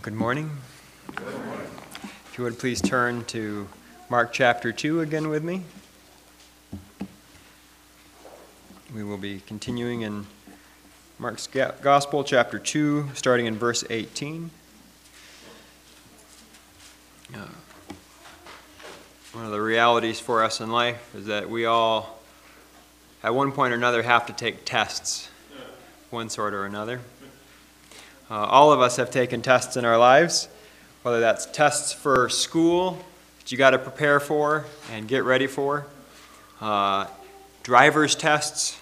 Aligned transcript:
Well, 0.00 0.04
good 0.04 0.18
morning. 0.18 0.50
If 1.08 2.38
you 2.38 2.44
would 2.44 2.58
please 2.58 2.80
turn 2.80 3.22
to 3.26 3.68
Mark 4.08 4.32
chapter 4.32 4.72
2 4.72 5.00
again 5.00 5.28
with 5.28 5.44
me. 5.44 5.62
We 8.94 9.04
will 9.04 9.18
be 9.18 9.40
continuing 9.40 10.00
in 10.00 10.26
Mark's 11.18 11.46
Gospel, 11.46 12.24
chapter 12.24 12.58
2, 12.58 13.10
starting 13.12 13.44
in 13.44 13.58
verse 13.58 13.84
18. 13.90 14.50
Uh, 17.34 17.38
one 19.34 19.44
of 19.44 19.50
the 19.50 19.60
realities 19.60 20.18
for 20.18 20.42
us 20.42 20.62
in 20.62 20.70
life 20.70 21.14
is 21.14 21.26
that 21.26 21.50
we 21.50 21.66
all, 21.66 22.22
at 23.22 23.34
one 23.34 23.52
point 23.52 23.74
or 23.74 23.76
another, 23.76 24.02
have 24.02 24.24
to 24.24 24.32
take 24.32 24.64
tests, 24.64 25.28
one 26.08 26.30
sort 26.30 26.54
or 26.54 26.64
another. 26.64 27.00
Uh, 28.30 28.44
all 28.44 28.70
of 28.70 28.80
us 28.80 28.94
have 28.94 29.10
taken 29.10 29.42
tests 29.42 29.76
in 29.76 29.84
our 29.84 29.98
lives, 29.98 30.48
whether 31.02 31.18
that's 31.18 31.46
tests 31.46 31.92
for 31.92 32.28
school 32.28 32.96
that 33.40 33.50
you 33.50 33.58
got 33.58 33.70
to 33.70 33.78
prepare 33.78 34.20
for 34.20 34.66
and 34.92 35.08
get 35.08 35.24
ready 35.24 35.48
for, 35.48 35.84
uh, 36.60 37.06
driver's 37.64 38.14
tests. 38.14 38.78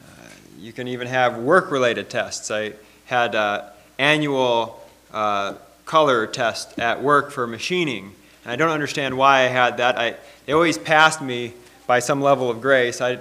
Uh, 0.00 0.28
you 0.60 0.72
can 0.72 0.86
even 0.86 1.08
have 1.08 1.36
work 1.38 1.72
related 1.72 2.08
tests. 2.08 2.48
I 2.52 2.74
had 3.06 3.34
an 3.34 3.62
annual 3.98 4.80
uh, 5.12 5.54
color 5.84 6.24
test 6.28 6.78
at 6.78 7.02
work 7.02 7.32
for 7.32 7.48
machining. 7.48 8.12
And 8.44 8.52
I 8.52 8.56
don't 8.56 8.70
understand 8.70 9.18
why 9.18 9.40
I 9.40 9.46
had 9.48 9.78
that. 9.78 9.98
I, 9.98 10.14
they 10.44 10.52
always 10.52 10.78
passed 10.78 11.20
me 11.20 11.54
by 11.88 11.98
some 11.98 12.20
level 12.20 12.50
of 12.50 12.60
grace. 12.60 13.00
I 13.00 13.18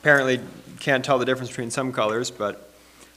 apparently 0.00 0.40
can't 0.80 1.04
tell 1.04 1.20
the 1.20 1.24
difference 1.24 1.50
between 1.50 1.70
some 1.70 1.92
colors, 1.92 2.32
but 2.32 2.67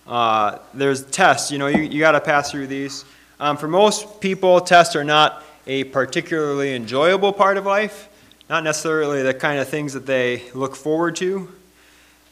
uh, 0.07 0.57
there's 0.73 1.05
tests, 1.05 1.51
you 1.51 1.57
know, 1.57 1.67
you, 1.67 1.83
you 1.83 1.99
got 1.99 2.11
to 2.11 2.21
pass 2.21 2.51
through 2.51 2.67
these. 2.67 3.05
Um, 3.39 3.57
for 3.57 3.67
most 3.67 4.21
people, 4.21 4.59
tests 4.61 4.95
are 4.95 5.03
not 5.03 5.43
a 5.67 5.83
particularly 5.85 6.75
enjoyable 6.75 7.33
part 7.33 7.57
of 7.57 7.65
life, 7.65 8.09
not 8.49 8.63
necessarily 8.63 9.21
the 9.23 9.33
kind 9.33 9.59
of 9.59 9.67
things 9.67 9.93
that 9.93 10.05
they 10.05 10.43
look 10.53 10.75
forward 10.75 11.15
to. 11.17 11.51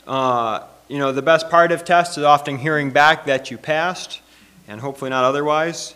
Uh, 0.08 0.64
you 0.88 0.98
know, 0.98 1.12
the 1.12 1.22
best 1.22 1.50
part 1.50 1.72
of 1.72 1.86
tests 1.86 2.18
is 2.18 2.24
often 2.24 2.58
hearing 2.58 2.92
back 2.92 3.26
that 3.26 3.52
you 3.52 3.58
passed, 3.58 4.22
and 4.68 4.82
hopefully 4.82 5.10
not 5.10 5.24
otherwise. 5.24 5.96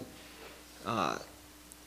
Uh, 0.86 1.18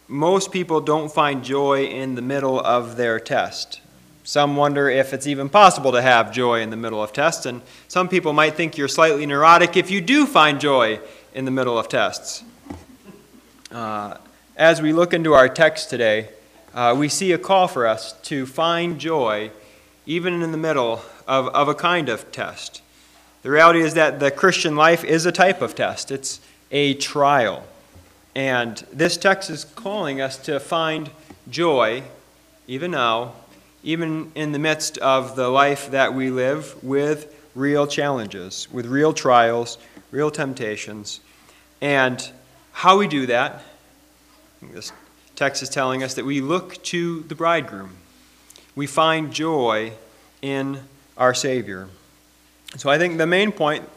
most 0.09 0.53
people 0.53 0.81
don't 0.81 1.13
find 1.13 1.45
joy 1.45 1.85
in 1.85 2.15
the 2.15 2.23
middle 2.23 2.61
of 2.61 2.97
their 2.97 3.19
test. 3.19 3.81
Some 4.27 4.57
wonder 4.57 4.91
if 4.91 5.15
it's 5.15 5.29
even 5.29 5.49
possible 5.49 5.93
to 5.93 6.03
have 6.03 6.33
joy 6.33 6.61
in 6.61 6.71
the 6.71 6.77
middle 6.77 7.01
of 7.01 7.13
tests, 7.13 7.47
and 7.47 7.63
some 7.87 8.09
people 8.09 8.33
might 8.33 8.55
think 8.55 8.77
you're 8.77 8.89
slightly 8.89 9.25
neurotic 9.25 9.77
if 9.77 9.89
you 9.89 10.01
do 10.01 10.27
find 10.27 10.61
joy 10.61 10.99
in 11.33 11.45
the 11.45 11.53
middle 11.53 11.79
of 11.79 11.89
tests. 11.89 12.43
Uh, 13.71 14.17
as 14.57 14.83
we 14.83 14.93
look 14.93 15.15
into 15.15 15.33
our 15.33 15.49
text 15.49 15.91
today, 15.91 16.29
uh, 16.75 16.93
we 16.99 17.09
see 17.09 17.31
a 17.31 17.39
call 17.39 17.69
for 17.69 17.87
us 17.87 18.15
to 18.23 18.47
find 18.47 18.99
joy 18.99 19.53
even 20.07 20.43
in 20.43 20.51
the 20.51 20.59
middle 20.59 21.03
of, 21.29 21.47
of 21.51 21.69
a 21.69 21.75
kind 21.75 22.09
of 22.09 22.33
test. 22.33 22.83
The 23.45 23.51
reality 23.51 23.81
is 23.81 23.95
that 23.95 24.19
the 24.19 24.33
Christian 24.33 24.75
life 24.75 25.05
is 25.05 25.25
a 25.25 25.31
type 25.31 25.63
of 25.63 25.77
test, 25.77 26.11
it's 26.11 26.41
a 26.73 26.95
trial. 26.95 27.65
And 28.35 28.79
this 28.93 29.17
text 29.17 29.51
is 29.51 29.65
calling 29.65 30.21
us 30.21 30.37
to 30.39 30.59
find 30.59 31.13
joy, 31.49 32.03
even 32.67 32.91
now, 32.91 33.33
even 33.87 34.33
in 34.35 34.51
the 34.51 34.59
midst 34.59 34.99
of 34.99 35.37
the 35.37 35.49
life 35.49 35.93
that 35.93 36.13
we 36.13 36.29
live 36.29 36.83
with 36.83 37.33
real 37.55 37.87
challenges, 37.87 38.67
with 38.73 38.85
real 38.85 39.13
trials, 39.13 39.79
real 40.11 40.29
temptations. 40.29 41.21
And 41.81 42.29
how 42.73 42.99
we 42.99 43.07
do 43.07 43.27
that, 43.27 43.63
this 44.61 44.93
text 45.37 45.63
is 45.63 45.69
telling 45.69 46.03
us 46.03 46.15
that 46.15 46.25
we 46.25 46.41
look 46.41 46.83
to 46.83 47.21
the 47.29 47.37
bridegroom. 47.37 47.91
We 48.75 48.89
find 48.89 49.33
joy 49.33 49.93
in 50.43 50.81
our 51.17 51.33
Savior. 51.33 51.89
So 52.79 52.91
I 52.91 52.99
think 52.99 53.19
the 53.19 53.27
main 53.27 53.53
point 53.53 53.89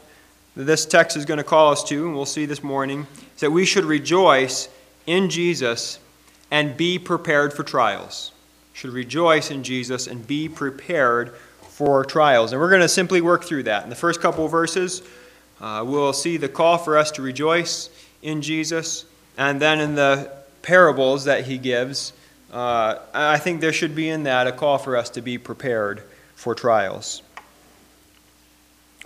that 0.54 0.64
this 0.64 0.86
text 0.86 1.16
is 1.16 1.24
going 1.24 1.38
to 1.38 1.44
call 1.44 1.72
us 1.72 1.82
to, 1.84 2.06
and 2.06 2.14
we'll 2.14 2.26
see 2.26 2.46
this 2.46 2.62
morning, 2.62 3.08
is 3.34 3.40
that 3.40 3.50
we 3.50 3.64
should 3.64 3.84
rejoice 3.84 4.68
in 5.08 5.28
Jesus 5.30 5.98
and 6.48 6.76
be 6.76 6.96
prepared 6.96 7.52
for 7.52 7.64
trials 7.64 8.30
should 8.72 8.90
rejoice 8.90 9.50
in 9.50 9.62
Jesus 9.62 10.06
and 10.06 10.26
be 10.26 10.48
prepared 10.48 11.34
for 11.62 12.04
trials. 12.04 12.52
And 12.52 12.60
we're 12.60 12.68
going 12.68 12.82
to 12.82 12.88
simply 12.88 13.20
work 13.20 13.44
through 13.44 13.64
that. 13.64 13.84
In 13.84 13.90
the 13.90 13.96
first 13.96 14.20
couple 14.20 14.44
of 14.44 14.50
verses, 14.50 15.02
uh, 15.60 15.84
we'll 15.86 16.12
see 16.12 16.36
the 16.36 16.48
call 16.48 16.78
for 16.78 16.96
us 16.96 17.10
to 17.12 17.22
rejoice 17.22 17.90
in 18.22 18.42
Jesus. 18.42 19.04
And 19.38 19.60
then 19.60 19.80
in 19.80 19.94
the 19.94 20.30
parables 20.62 21.24
that 21.24 21.44
he 21.44 21.58
gives, 21.58 22.12
uh, 22.52 22.98
I 23.14 23.38
think 23.38 23.60
there 23.60 23.72
should 23.72 23.94
be 23.94 24.08
in 24.08 24.24
that 24.24 24.46
a 24.46 24.52
call 24.52 24.78
for 24.78 24.96
us 24.96 25.10
to 25.10 25.22
be 25.22 25.38
prepared 25.38 26.02
for 26.34 26.54
trials. 26.54 27.22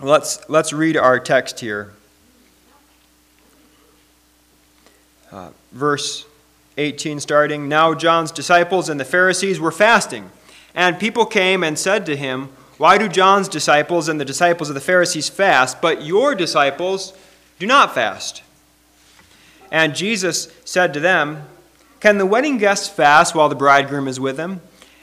Let's, 0.01 0.49
let's 0.49 0.73
read 0.73 0.97
our 0.97 1.19
text 1.19 1.59
here. 1.59 1.93
Uh, 5.31 5.49
verse 5.71 6.25
18 6.77 7.19
starting. 7.19 7.69
Now 7.69 7.93
John's 7.93 8.31
disciples 8.31 8.89
and 8.89 8.99
the 8.99 9.05
Pharisees 9.05 9.59
were 9.59 9.71
fasting, 9.71 10.31
and 10.73 10.99
people 10.99 11.25
came 11.25 11.63
and 11.63 11.79
said 11.79 12.05
to 12.05 12.15
him, 12.15 12.49
Why 12.77 12.97
do 12.97 13.07
John's 13.07 13.47
disciples 13.47 14.09
and 14.09 14.19
the 14.19 14.25
disciples 14.25 14.69
of 14.69 14.75
the 14.75 14.81
Pharisees 14.81 15.29
fast, 15.29 15.81
but 15.81 16.03
your 16.03 16.35
disciples 16.35 17.13
do 17.59 17.65
not 17.65 17.93
fast? 17.93 18.43
And 19.71 19.95
Jesus 19.95 20.53
said 20.65 20.93
to 20.93 20.99
them, 20.99 21.43
Can 21.99 22.17
the 22.17 22.25
wedding 22.25 22.57
guests 22.57 22.89
fast 22.89 23.35
while 23.35 23.49
the 23.49 23.55
bridegroom 23.55 24.07
is 24.07 24.19
with 24.19 24.37
them? 24.37 24.61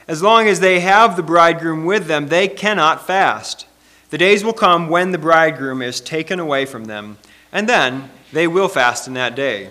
As 0.08 0.22
long 0.22 0.46
as 0.46 0.60
they 0.60 0.80
have 0.80 1.16
the 1.16 1.22
bridegroom 1.22 1.84
with 1.84 2.06
them, 2.06 2.28
they 2.28 2.48
cannot 2.48 3.06
fast. 3.06 3.66
The 4.10 4.18
days 4.18 4.44
will 4.44 4.52
come 4.52 4.88
when 4.88 5.12
the 5.12 5.18
bridegroom 5.18 5.80
is 5.80 6.00
taken 6.00 6.38
away 6.38 6.66
from 6.66 6.84
them, 6.84 7.18
and 7.50 7.68
then 7.68 8.10
they 8.32 8.46
will 8.46 8.68
fast 8.68 9.06
in 9.06 9.14
that 9.14 9.34
day. 9.34 9.70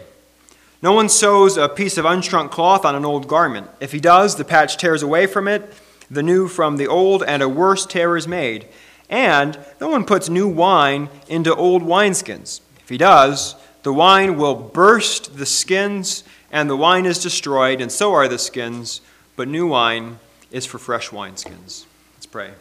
No 0.81 0.93
one 0.93 1.09
sews 1.09 1.57
a 1.57 1.69
piece 1.69 1.97
of 1.97 2.05
unshrunk 2.05 2.49
cloth 2.49 2.85
on 2.85 2.95
an 2.95 3.05
old 3.05 3.27
garment. 3.27 3.69
If 3.79 3.91
he 3.91 3.99
does, 3.99 4.35
the 4.35 4.43
patch 4.43 4.77
tears 4.77 5.03
away 5.03 5.27
from 5.27 5.47
it, 5.47 5.71
the 6.09 6.23
new 6.23 6.47
from 6.47 6.77
the 6.77 6.87
old, 6.87 7.21
and 7.23 7.43
a 7.43 7.49
worse 7.49 7.85
tear 7.85 8.17
is 8.17 8.27
made. 8.27 8.67
And 9.07 9.59
no 9.79 9.89
one 9.89 10.05
puts 10.05 10.27
new 10.27 10.47
wine 10.47 11.09
into 11.27 11.55
old 11.55 11.83
wineskins. 11.83 12.61
If 12.79 12.89
he 12.89 12.97
does, 12.97 13.55
the 13.83 13.93
wine 13.93 14.37
will 14.37 14.55
burst 14.55 15.37
the 15.37 15.45
skins, 15.45 16.23
and 16.51 16.67
the 16.67 16.77
wine 16.77 17.05
is 17.05 17.21
destroyed, 17.21 17.79
and 17.79 17.91
so 17.91 18.13
are 18.13 18.27
the 18.27 18.39
skins. 18.39 19.01
But 19.35 19.47
new 19.47 19.67
wine 19.67 20.19
is 20.49 20.65
for 20.65 20.79
fresh 20.79 21.09
wineskins. 21.09 21.85
Let's 22.15 22.25
pray. 22.25 22.51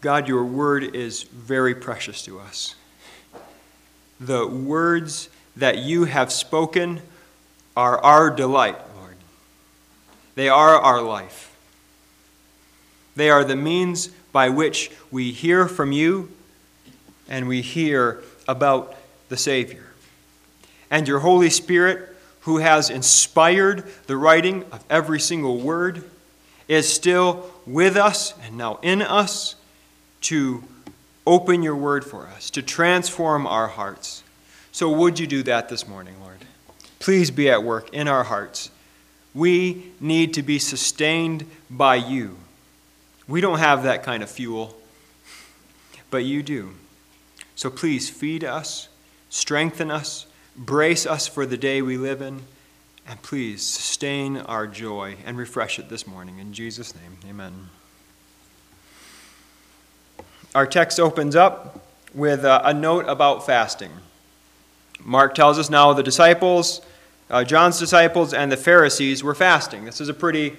God, 0.00 0.26
your 0.26 0.44
word 0.44 0.96
is 0.96 1.22
very 1.24 1.74
precious 1.74 2.22
to 2.22 2.40
us 2.40 2.76
the 4.20 4.46
words 4.46 5.28
that 5.56 5.78
you 5.78 6.04
have 6.04 6.32
spoken 6.32 7.00
are 7.76 7.98
our 7.98 8.30
delight, 8.30 8.76
Lord. 8.96 9.16
They 10.34 10.48
are 10.48 10.78
our 10.78 11.02
life. 11.02 11.56
They 13.16 13.30
are 13.30 13.44
the 13.44 13.56
means 13.56 14.08
by 14.32 14.48
which 14.48 14.90
we 15.10 15.30
hear 15.30 15.68
from 15.68 15.92
you 15.92 16.30
and 17.28 17.48
we 17.48 17.60
hear 17.60 18.22
about 18.46 18.96
the 19.28 19.36
Savior. 19.36 19.84
And 20.90 21.08
your 21.08 21.20
Holy 21.20 21.50
Spirit, 21.50 22.14
who 22.40 22.58
has 22.58 22.90
inspired 22.90 23.84
the 24.06 24.16
writing 24.16 24.64
of 24.70 24.84
every 24.90 25.20
single 25.20 25.58
word, 25.58 26.04
is 26.68 26.92
still 26.92 27.50
with 27.66 27.96
us 27.96 28.34
and 28.42 28.56
now 28.56 28.78
in 28.82 29.02
us 29.02 29.54
to 30.22 30.64
open 31.26 31.62
your 31.62 31.76
word 31.76 32.04
for 32.04 32.26
us, 32.26 32.50
to 32.50 32.62
transform 32.62 33.46
our 33.46 33.68
hearts. 33.68 34.22
So, 34.72 34.90
would 34.90 35.18
you 35.18 35.26
do 35.26 35.42
that 35.44 35.68
this 35.68 35.86
morning, 35.86 36.20
Lord? 36.20 36.38
Please 36.98 37.30
be 37.30 37.50
at 37.50 37.62
work 37.62 37.92
in 37.92 38.08
our 38.08 38.24
hearts. 38.24 38.70
We 39.34 39.92
need 40.00 40.34
to 40.34 40.42
be 40.42 40.58
sustained 40.58 41.44
by 41.68 41.96
you. 41.96 42.36
We 43.26 43.40
don't 43.40 43.58
have 43.58 43.82
that 43.82 44.02
kind 44.02 44.22
of 44.22 44.30
fuel, 44.30 44.76
but 46.10 46.24
you 46.24 46.42
do. 46.42 46.74
So 47.56 47.70
please 47.70 48.10
feed 48.10 48.44
us, 48.44 48.88
strengthen 49.30 49.90
us, 49.90 50.26
brace 50.56 51.06
us 51.06 51.26
for 51.26 51.46
the 51.46 51.56
day 51.56 51.82
we 51.82 51.96
live 51.96 52.20
in, 52.20 52.42
and 53.06 53.20
please 53.22 53.62
sustain 53.62 54.38
our 54.38 54.66
joy 54.66 55.16
and 55.24 55.36
refresh 55.36 55.78
it 55.78 55.88
this 55.88 56.06
morning. 56.06 56.38
In 56.38 56.52
Jesus' 56.52 56.94
name, 56.94 57.18
amen 57.28 57.70
our 60.54 60.66
text 60.66 61.00
opens 61.00 61.34
up 61.34 61.80
with 62.14 62.44
a, 62.44 62.68
a 62.68 62.72
note 62.72 63.06
about 63.08 63.44
fasting. 63.44 63.90
Mark 65.00 65.34
tells 65.34 65.58
us 65.58 65.68
now 65.68 65.92
the 65.92 66.02
disciples, 66.02 66.80
uh, 67.28 67.42
John's 67.44 67.78
disciples, 67.78 68.32
and 68.32 68.52
the 68.52 68.56
Pharisees 68.56 69.24
were 69.24 69.34
fasting. 69.34 69.84
This 69.84 70.00
is 70.00 70.08
a 70.08 70.14
pretty 70.14 70.56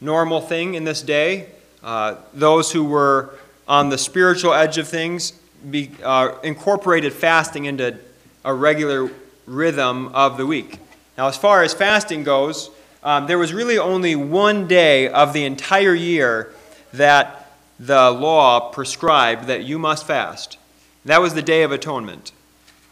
normal 0.00 0.40
thing 0.40 0.74
in 0.74 0.84
this 0.84 1.02
day. 1.02 1.46
Uh, 1.82 2.16
those 2.34 2.72
who 2.72 2.84
were 2.84 3.30
on 3.66 3.88
the 3.88 3.98
spiritual 3.98 4.52
edge 4.52 4.78
of 4.78 4.86
things 4.86 5.32
be, 5.70 5.90
uh, 6.02 6.34
incorporated 6.42 7.12
fasting 7.12 7.64
into 7.64 7.98
a 8.44 8.52
regular 8.52 9.10
rhythm 9.46 10.08
of 10.08 10.36
the 10.36 10.46
week. 10.46 10.78
Now, 11.16 11.26
as 11.28 11.36
far 11.36 11.62
as 11.62 11.72
fasting 11.74 12.22
goes, 12.22 12.70
um, 13.02 13.26
there 13.26 13.38
was 13.38 13.52
really 13.52 13.78
only 13.78 14.14
one 14.14 14.68
day 14.68 15.08
of 15.08 15.32
the 15.32 15.44
entire 15.44 15.94
year 15.94 16.52
that 16.92 17.37
the 17.78 18.10
law 18.10 18.70
prescribed 18.70 19.46
that 19.46 19.64
you 19.64 19.78
must 19.78 20.06
fast. 20.06 20.58
That 21.04 21.20
was 21.20 21.34
the 21.34 21.42
Day 21.42 21.62
of 21.62 21.72
Atonement. 21.72 22.32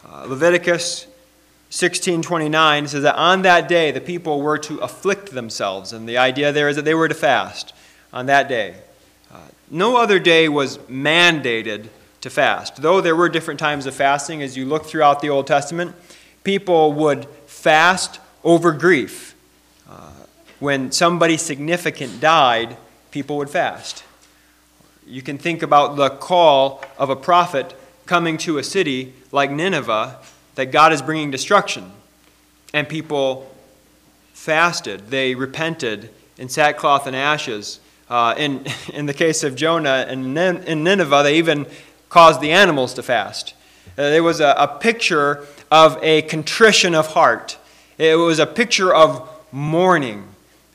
Uh, 0.09 0.27
Leviticus 0.27 1.06
16:29 1.71 2.88
says 2.88 3.03
that 3.03 3.17
on 3.17 3.43
that 3.43 3.69
day 3.69 3.91
the 3.91 4.00
people 4.00 4.41
were 4.41 4.59
to 4.59 4.79
afflict 4.79 5.33
themselves, 5.33 5.93
and 5.93 6.09
the 6.09 6.17
idea 6.17 6.53
there 6.53 6.69
is 6.69 6.77
that 6.77 6.85
they 6.85 6.94
were 6.94 7.09
to 7.09 7.15
fast 7.15 7.73
on 8.12 8.27
that 8.27 8.49
day. 8.49 8.77
Uh, 9.33 9.38
no 9.71 9.97
other 9.97 10.19
day 10.19 10.49
was 10.49 10.79
mandated 10.79 11.89
to 12.21 12.31
fast. 12.31 12.77
Though 12.82 13.00
there 13.00 13.17
were 13.17 13.29
different 13.29 13.61
times 13.61 13.87
of 13.87 13.94
fasting, 13.94 14.43
as 14.43 14.56
you 14.56 14.65
look 14.65 14.87
throughout 14.87 15.21
the 15.21 15.29
Old 15.29 15.47
Testament, 15.47 15.94
people 16.44 16.93
would 16.93 17.27
fast 17.47 18.21
over 18.44 18.73
grief. 18.73 19.35
Uh, 19.91 20.11
when 20.61 20.93
somebody 20.93 21.37
significant 21.37 22.21
died, 22.21 22.77
people 23.11 23.37
would 23.37 23.50
fast. 23.50 24.05
You 25.08 25.23
can 25.23 25.38
think 25.38 25.62
about 25.62 25.94
the 25.94 26.11
call 26.11 26.85
of 26.99 27.11
a 27.11 27.17
prophet 27.17 27.79
coming 28.06 28.38
to 28.38 28.58
a 28.58 28.64
city 28.64 29.14
like 29.31 29.53
Nineveh 29.53 30.19
that 30.56 30.73
God 30.73 30.93
is 30.93 31.00
bringing 31.00 31.31
destruction. 31.31 31.93
And 32.75 32.88
people 32.88 33.55
fasted, 34.32 35.08
they 35.11 35.37
repented 35.37 36.11
in 36.38 36.49
sackcloth 36.49 37.06
and 37.06 37.14
ashes. 37.14 37.79
Uh, 38.11 38.35
in, 38.37 38.67
in 38.93 39.06
the 39.06 39.14
case 39.14 39.44
of 39.44 39.55
Jonah 39.55 40.06
and 40.08 40.37
in 40.37 40.82
Nineveh, 40.82 41.23
they 41.23 41.38
even 41.38 41.67
caused 42.08 42.41
the 42.41 42.50
animals 42.50 42.93
to 42.94 43.03
fast. 43.03 43.55
Uh, 43.97 44.11
there 44.11 44.25
was 44.25 44.41
a, 44.41 44.56
a 44.58 44.67
picture 44.67 45.47
of 45.70 46.03
a 46.03 46.23
contrition 46.23 46.97
of 46.97 47.08
heart, 47.08 47.58
it 47.97 48.17
was 48.17 48.41
a 48.41 48.47
picture 48.47 48.93
of 48.93 49.29
mourning. 49.53 50.26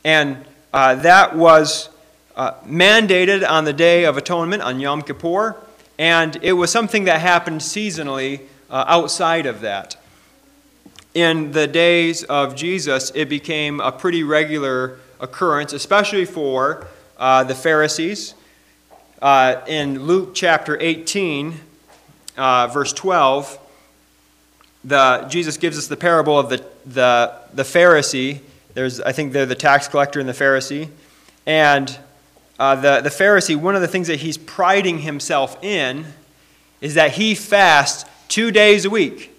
And 0.04 0.44
uh, 0.74 0.96
that 0.96 1.36
was 1.36 1.90
uh, 2.42 2.56
mandated 2.66 3.48
on 3.48 3.66
the 3.66 3.74
Day 3.74 4.04
of 4.04 4.18
Atonement, 4.18 4.64
on 4.64 4.80
Yom 4.80 5.04
Kippur, 5.04 5.56
and 6.00 6.40
it 6.42 6.54
was 6.54 6.72
something 6.72 7.04
that 7.04 7.22
happened 7.22 7.62
seasonally 7.62 8.42
uh, 8.72 8.84
outside 8.88 9.46
of 9.46 9.62
that. 9.62 9.96
In 11.14 11.52
the 11.52 11.68
days 11.68 12.24
of 12.24 12.56
Jesus, 12.56 13.12
it 13.14 13.30
became 13.30 13.80
a 13.80 13.92
pretty 13.92 14.24
regular 14.24 14.98
occurrence, 15.20 15.72
especially 15.72 16.26
for 16.26 16.88
uh, 17.20 17.44
the 17.44 17.54
Pharisees. 17.54 18.34
Uh, 19.22 19.62
in 19.68 20.00
Luke 20.00 20.32
chapter 20.34 20.80
18, 20.82 21.54
uh, 22.38 22.68
verse 22.74 22.92
12, 22.92 23.60
the, 24.84 25.28
Jesus 25.30 25.58
gives 25.58 25.78
us 25.78 25.86
the 25.86 25.96
parable 25.96 26.40
of 26.40 26.50
the, 26.50 26.66
the, 26.88 27.36
the 27.54 27.62
Pharisee. 27.62 28.40
There's, 28.74 29.00
I 29.00 29.12
think 29.12 29.32
they're 29.32 29.46
the 29.46 29.54
tax 29.54 29.88
collector 29.88 30.20
and 30.20 30.28
the 30.28 30.34
Pharisee. 30.34 30.90
And 31.46 32.00
uh, 32.62 32.76
the, 32.76 33.02
the 33.02 33.10
Pharisee, 33.10 33.56
one 33.56 33.74
of 33.74 33.82
the 33.82 33.88
things 33.88 34.06
that 34.06 34.20
he's 34.20 34.38
priding 34.38 35.00
himself 35.00 35.58
in 35.64 36.06
is 36.80 36.94
that 36.94 37.14
he 37.14 37.34
fasts 37.34 38.08
two 38.28 38.52
days 38.52 38.86
a 38.86 38.90
week. 38.92 39.36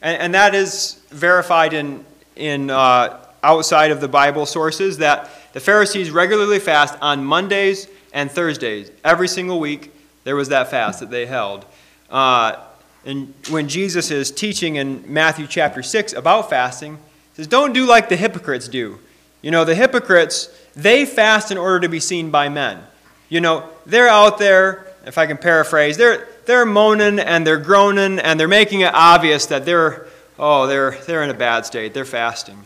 And, 0.00 0.18
and 0.18 0.34
that 0.34 0.54
is 0.54 0.94
verified 1.10 1.74
in, 1.74 2.06
in 2.36 2.70
uh, 2.70 3.22
outside 3.42 3.90
of 3.90 4.00
the 4.00 4.08
Bible 4.08 4.46
sources 4.46 4.96
that 4.96 5.28
the 5.52 5.60
Pharisees 5.60 6.10
regularly 6.10 6.58
fast 6.58 6.96
on 7.02 7.22
Mondays 7.22 7.86
and 8.14 8.30
Thursdays. 8.30 8.90
Every 9.04 9.28
single 9.28 9.60
week, 9.60 9.92
there 10.24 10.34
was 10.34 10.48
that 10.48 10.70
fast 10.70 11.00
that 11.00 11.10
they 11.10 11.26
held. 11.26 11.66
Uh, 12.08 12.56
and 13.04 13.34
when 13.50 13.68
Jesus 13.68 14.10
is 14.10 14.30
teaching 14.30 14.76
in 14.76 15.04
Matthew 15.06 15.46
chapter 15.46 15.82
6 15.82 16.14
about 16.14 16.48
fasting, 16.48 16.94
he 16.94 17.36
says, 17.36 17.46
Don't 17.46 17.74
do 17.74 17.84
like 17.84 18.08
the 18.08 18.16
hypocrites 18.16 18.68
do. 18.68 19.00
You 19.42 19.50
know, 19.50 19.66
the 19.66 19.74
hypocrites, 19.74 20.48
they 20.76 21.06
fast 21.06 21.50
in 21.50 21.58
order 21.58 21.80
to 21.80 21.88
be 21.88 22.00
seen 22.00 22.30
by 22.30 22.48
men. 22.48 22.82
You 23.28 23.40
know, 23.40 23.68
they're 23.86 24.08
out 24.08 24.38
there, 24.38 24.86
if 25.06 25.18
I 25.18 25.26
can 25.26 25.36
paraphrase, 25.36 25.96
they're, 25.96 26.28
they're 26.46 26.66
moaning 26.66 27.18
and 27.18 27.46
they're 27.46 27.58
groaning 27.58 28.18
and 28.18 28.38
they're 28.38 28.48
making 28.48 28.80
it 28.80 28.92
obvious 28.94 29.46
that 29.46 29.64
they're, 29.64 30.06
oh, 30.38 30.66
they're, 30.66 30.92
they're 31.06 31.22
in 31.22 31.30
a 31.30 31.34
bad 31.34 31.66
state. 31.66 31.94
They're 31.94 32.04
fasting. 32.04 32.64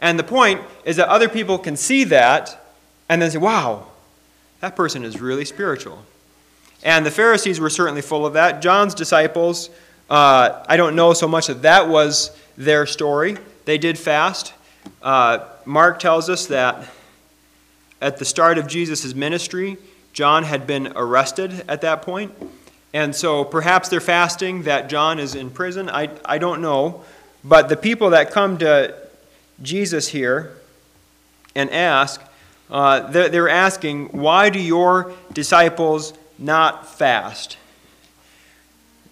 And 0.00 0.18
the 0.18 0.24
point 0.24 0.60
is 0.84 0.96
that 0.96 1.08
other 1.08 1.28
people 1.28 1.58
can 1.58 1.76
see 1.76 2.04
that 2.04 2.60
and 3.08 3.22
then 3.22 3.30
say, 3.30 3.38
wow, 3.38 3.86
that 4.60 4.76
person 4.76 5.04
is 5.04 5.20
really 5.20 5.44
spiritual. 5.44 6.04
And 6.82 7.06
the 7.06 7.10
Pharisees 7.10 7.60
were 7.60 7.70
certainly 7.70 8.02
full 8.02 8.26
of 8.26 8.34
that. 8.34 8.60
John's 8.60 8.94
disciples, 8.94 9.70
uh, 10.10 10.62
I 10.68 10.76
don't 10.76 10.94
know 10.94 11.12
so 11.14 11.26
much 11.26 11.46
that 11.46 11.62
that 11.62 11.88
was 11.88 12.36
their 12.58 12.86
story. 12.86 13.38
They 13.64 13.78
did 13.78 13.98
fast. 13.98 14.52
Uh, 15.02 15.46
Mark 15.64 15.98
tells 15.98 16.28
us 16.28 16.46
that 16.46 16.86
at 18.04 18.18
the 18.18 18.24
start 18.26 18.58
of 18.58 18.66
Jesus' 18.66 19.14
ministry, 19.14 19.78
John 20.12 20.44
had 20.44 20.66
been 20.66 20.92
arrested 20.94 21.64
at 21.66 21.80
that 21.80 22.02
point. 22.02 22.32
And 22.92 23.16
so 23.16 23.44
perhaps 23.44 23.88
they're 23.88 23.98
fasting 23.98 24.64
that 24.64 24.90
John 24.90 25.18
is 25.18 25.34
in 25.34 25.48
prison. 25.48 25.88
I, 25.88 26.10
I 26.22 26.36
don't 26.36 26.60
know. 26.60 27.02
But 27.42 27.70
the 27.70 27.78
people 27.78 28.10
that 28.10 28.30
come 28.30 28.58
to 28.58 28.94
Jesus 29.62 30.08
here 30.08 30.52
and 31.54 31.70
ask, 31.70 32.20
uh, 32.70 33.10
they're, 33.10 33.30
they're 33.30 33.48
asking, 33.48 34.08
why 34.08 34.50
do 34.50 34.60
your 34.60 35.14
disciples 35.32 36.12
not 36.38 36.86
fast? 36.86 37.56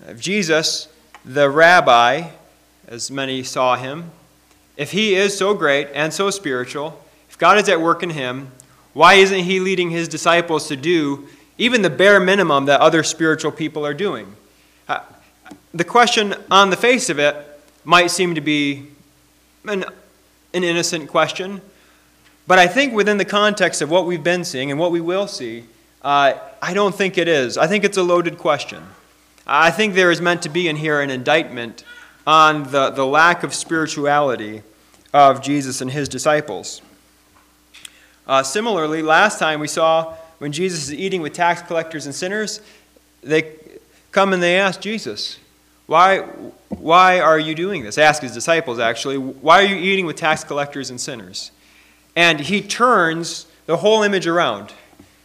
If 0.06 0.20
Jesus, 0.20 0.86
the 1.24 1.48
rabbi, 1.48 2.28
as 2.86 3.10
many 3.10 3.42
saw 3.42 3.76
him, 3.76 4.10
if 4.76 4.90
he 4.90 5.14
is 5.14 5.36
so 5.36 5.54
great 5.54 5.88
and 5.94 6.12
so 6.12 6.28
spiritual, 6.28 7.02
if 7.30 7.38
God 7.38 7.56
is 7.56 7.70
at 7.70 7.80
work 7.80 8.02
in 8.02 8.10
him, 8.10 8.50
why 8.92 9.14
isn't 9.14 9.40
he 9.40 9.60
leading 9.60 9.90
his 9.90 10.08
disciples 10.08 10.68
to 10.68 10.76
do 10.76 11.28
even 11.58 11.82
the 11.82 11.90
bare 11.90 12.18
minimum 12.18 12.66
that 12.66 12.80
other 12.80 13.02
spiritual 13.02 13.52
people 13.52 13.84
are 13.86 13.94
doing. 13.94 14.34
Uh, 14.88 15.00
the 15.72 15.84
question 15.84 16.34
on 16.50 16.70
the 16.70 16.76
face 16.76 17.10
of 17.10 17.18
it 17.18 17.36
might 17.84 18.10
seem 18.10 18.34
to 18.34 18.40
be 18.40 18.88
an, 19.66 19.84
an 20.54 20.64
innocent 20.64 21.08
question, 21.08 21.60
but 22.46 22.58
I 22.58 22.66
think 22.66 22.92
within 22.92 23.18
the 23.18 23.24
context 23.24 23.82
of 23.82 23.90
what 23.90 24.06
we've 24.06 24.24
been 24.24 24.44
seeing 24.44 24.70
and 24.70 24.80
what 24.80 24.90
we 24.90 25.00
will 25.00 25.26
see, 25.26 25.64
uh, 26.02 26.34
I 26.60 26.74
don't 26.74 26.94
think 26.94 27.16
it 27.16 27.28
is. 27.28 27.56
I 27.56 27.66
think 27.66 27.84
it's 27.84 27.96
a 27.96 28.02
loaded 28.02 28.38
question. 28.38 28.82
I 29.46 29.70
think 29.70 29.94
there 29.94 30.10
is 30.10 30.20
meant 30.20 30.42
to 30.42 30.48
be 30.48 30.68
in 30.68 30.76
here 30.76 31.00
an 31.00 31.10
indictment 31.10 31.84
on 32.26 32.64
the, 32.72 32.90
the 32.90 33.06
lack 33.06 33.42
of 33.42 33.54
spirituality 33.54 34.62
of 35.12 35.42
Jesus 35.42 35.80
and 35.80 35.90
his 35.90 36.08
disciples. 36.08 36.82
Uh, 38.26 38.42
similarly, 38.42 39.02
last 39.02 39.38
time 39.38 39.60
we 39.60 39.68
saw 39.68 40.14
when 40.38 40.52
Jesus 40.52 40.84
is 40.84 40.94
eating 40.94 41.22
with 41.22 41.32
tax 41.32 41.62
collectors 41.62 42.06
and 42.06 42.14
sinners, 42.14 42.60
they 43.22 43.54
come 44.10 44.32
and 44.32 44.42
they 44.42 44.58
ask 44.58 44.80
Jesus, 44.80 45.38
why, 45.86 46.20
why 46.68 47.20
are 47.20 47.38
you 47.38 47.54
doing 47.54 47.82
this? 47.82 47.98
Ask 47.98 48.22
his 48.22 48.32
disciples, 48.32 48.78
actually, 48.78 49.18
why 49.18 49.62
are 49.62 49.66
you 49.66 49.76
eating 49.76 50.06
with 50.06 50.16
tax 50.16 50.44
collectors 50.44 50.90
and 50.90 51.00
sinners? 51.00 51.50
And 52.14 52.40
he 52.40 52.62
turns 52.62 53.46
the 53.66 53.76
whole 53.76 54.02
image 54.02 54.26
around. 54.26 54.72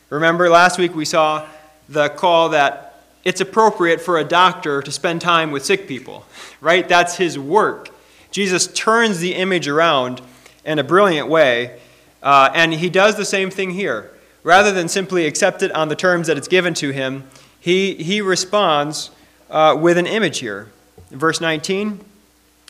Remember, 0.10 0.50
last 0.50 0.78
week 0.78 0.96
we 0.96 1.06
saw 1.06 1.48
the 1.90 2.10
call 2.10 2.50
that 2.50 3.02
it's 3.24 3.42
appropriate 3.42 4.00
for 4.00 4.20
a 4.20 4.24
doctor 4.24 4.82
to 4.82 4.92
spend 4.92 5.22
time 5.22 5.52
with 5.52 5.66
sick 5.66 5.88
people, 5.88 6.26
right? 6.62 6.88
That's 6.88 7.18
his 7.18 7.38
work. 7.38 7.90
Jesus 8.32 8.68
turns 8.68 9.20
the 9.20 9.36
image 9.36 9.68
around 9.68 10.22
in 10.66 10.80
a 10.80 10.84
brilliant 10.84 11.28
way, 11.28 11.80
uh, 12.28 12.52
and 12.54 12.74
he 12.74 12.90
does 12.90 13.16
the 13.16 13.24
same 13.24 13.50
thing 13.50 13.72
here 13.72 14.12
rather 14.44 14.74
than 14.74 14.90
simply 14.90 15.26
accept 15.26 15.64
it 15.64 15.72
on 15.72 15.88
the 15.88 15.96
terms 15.96 16.28
that 16.28 16.38
it's 16.38 16.50
given 16.50 16.74
to 16.74 16.92
him, 16.92 17.24
he, 17.58 17.96
he 17.96 18.20
responds 18.20 19.12
uh, 19.50 19.74
with 19.80 19.98
an 19.98 20.06
image 20.06 20.40
here. 20.40 20.70
In 21.10 21.20
verse 21.20 21.40
19, 21.40 22.02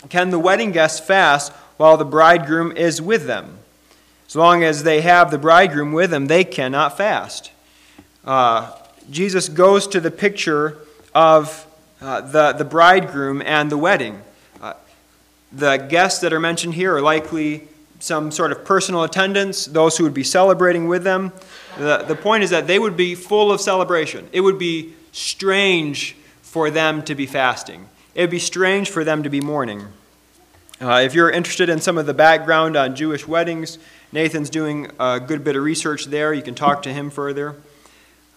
can 0.10 0.30
the 0.30 0.38
wedding 0.38 0.72
guests 0.72 1.00
fast 1.00 1.52
while 1.78 1.98
the 1.98 2.06
bridegroom 2.06 2.72
is 2.72 3.02
with 3.02 3.26
them? 3.26 3.58
As 4.28 4.36
long 4.36 4.64
as 4.64 4.84
they 4.84 5.02
have 5.02 5.32
the 5.32 5.40
bridegroom 5.40 5.92
with 5.92 6.12
them, 6.12 6.28
they 6.28 6.44
cannot 6.44 6.96
fast. 6.96 7.52
Uh, 8.24 8.76
Jesus 9.10 9.50
goes 9.50 9.88
to 9.88 10.00
the 10.00 10.12
picture 10.12 10.78
of 11.16 11.66
uh, 12.00 12.22
the, 12.22 12.54
the 12.54 12.66
bridegroom 12.66 13.42
and 13.42 13.72
the 13.72 13.78
wedding. 13.78 14.22
Uh, 14.62 14.74
the 15.52 15.78
guests 15.78 16.22
that 16.22 16.32
are 16.32 16.40
mentioned 16.40 16.76
here 16.76 16.96
are 16.96 17.02
likely 17.02 17.68
some 18.00 18.32
sort 18.32 18.52
of 18.52 18.64
personal 18.64 19.04
attendants, 19.04 19.66
those 19.66 19.98
who 19.98 20.04
would 20.04 20.14
be 20.14 20.24
celebrating 20.24 20.88
with 20.88 21.04
them. 21.04 21.32
The, 21.78 22.04
the 22.08 22.16
point 22.16 22.44
is 22.44 22.50
that 22.52 22.68
they 22.68 22.80
would 22.80 22.96
be 22.96 23.16
full 23.16 23.52
of 23.52 23.62
celebration. 23.62 24.30
It 24.32 24.42
would 24.42 24.60
be 24.60 24.94
strange 25.12 26.16
for 26.42 26.70
them 26.70 27.04
to 27.04 27.16
be 27.16 27.26
fasting, 27.26 27.88
it 28.16 28.22
would 28.22 28.30
be 28.30 28.40
strange 28.40 28.90
for 28.90 29.04
them 29.04 29.24
to 29.24 29.30
be 29.30 29.42
mourning. 29.42 29.88
Uh, 30.80 31.02
if 31.04 31.16
you're 31.16 31.32
interested 31.32 31.70
in 31.70 31.82
some 31.82 31.98
of 31.98 32.06
the 32.06 32.14
background 32.14 32.76
on 32.76 32.96
Jewish 32.96 33.28
weddings, 33.28 33.80
Nathan's 34.12 34.50
doing 34.52 34.92
a 35.00 35.20
good 35.20 35.44
bit 35.44 35.56
of 35.56 35.64
research 35.64 36.06
there. 36.06 36.34
You 36.34 36.44
can 36.44 36.54
talk 36.54 36.84
to 36.84 36.94
him 36.94 37.10
further. 37.10 37.56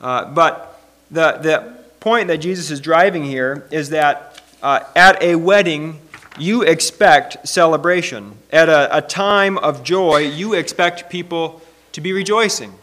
Uh, 0.01 0.25
but 0.25 0.83
the, 1.11 1.33
the 1.33 1.77
point 2.01 2.29
that 2.29 2.39
Jesus 2.39 2.71
is 2.71 2.81
driving 2.81 3.25
here 3.25 3.69
is 3.71 3.91
that 3.91 4.43
uh, 4.63 4.81
at 4.97 5.23
a 5.23 5.37
wedding, 5.37 6.01
you 6.39 6.63
expect 6.63 7.47
celebration. 7.47 8.37
At 8.53 8.69
a, 8.69 8.97
a 8.97 9.03
time 9.03 9.59
of 9.59 9.83
joy, 9.83 10.19
you 10.19 10.55
expect 10.55 11.11
people 11.11 11.63
to 11.93 12.01
be 12.01 12.13
rejoicing. 12.13 12.75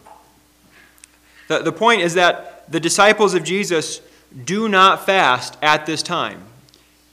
The, 1.48 1.60
the 1.60 1.72
point 1.72 2.01
is 2.01 2.13
that 2.16 2.70
the 2.72 2.80
disciples 2.80 3.34
of 3.34 3.44
Jesus 3.44 4.01
do 4.46 4.68
not 4.68 5.06
fast 5.06 5.58
at 5.62 5.86
this 5.86 6.04
time. 6.04 6.44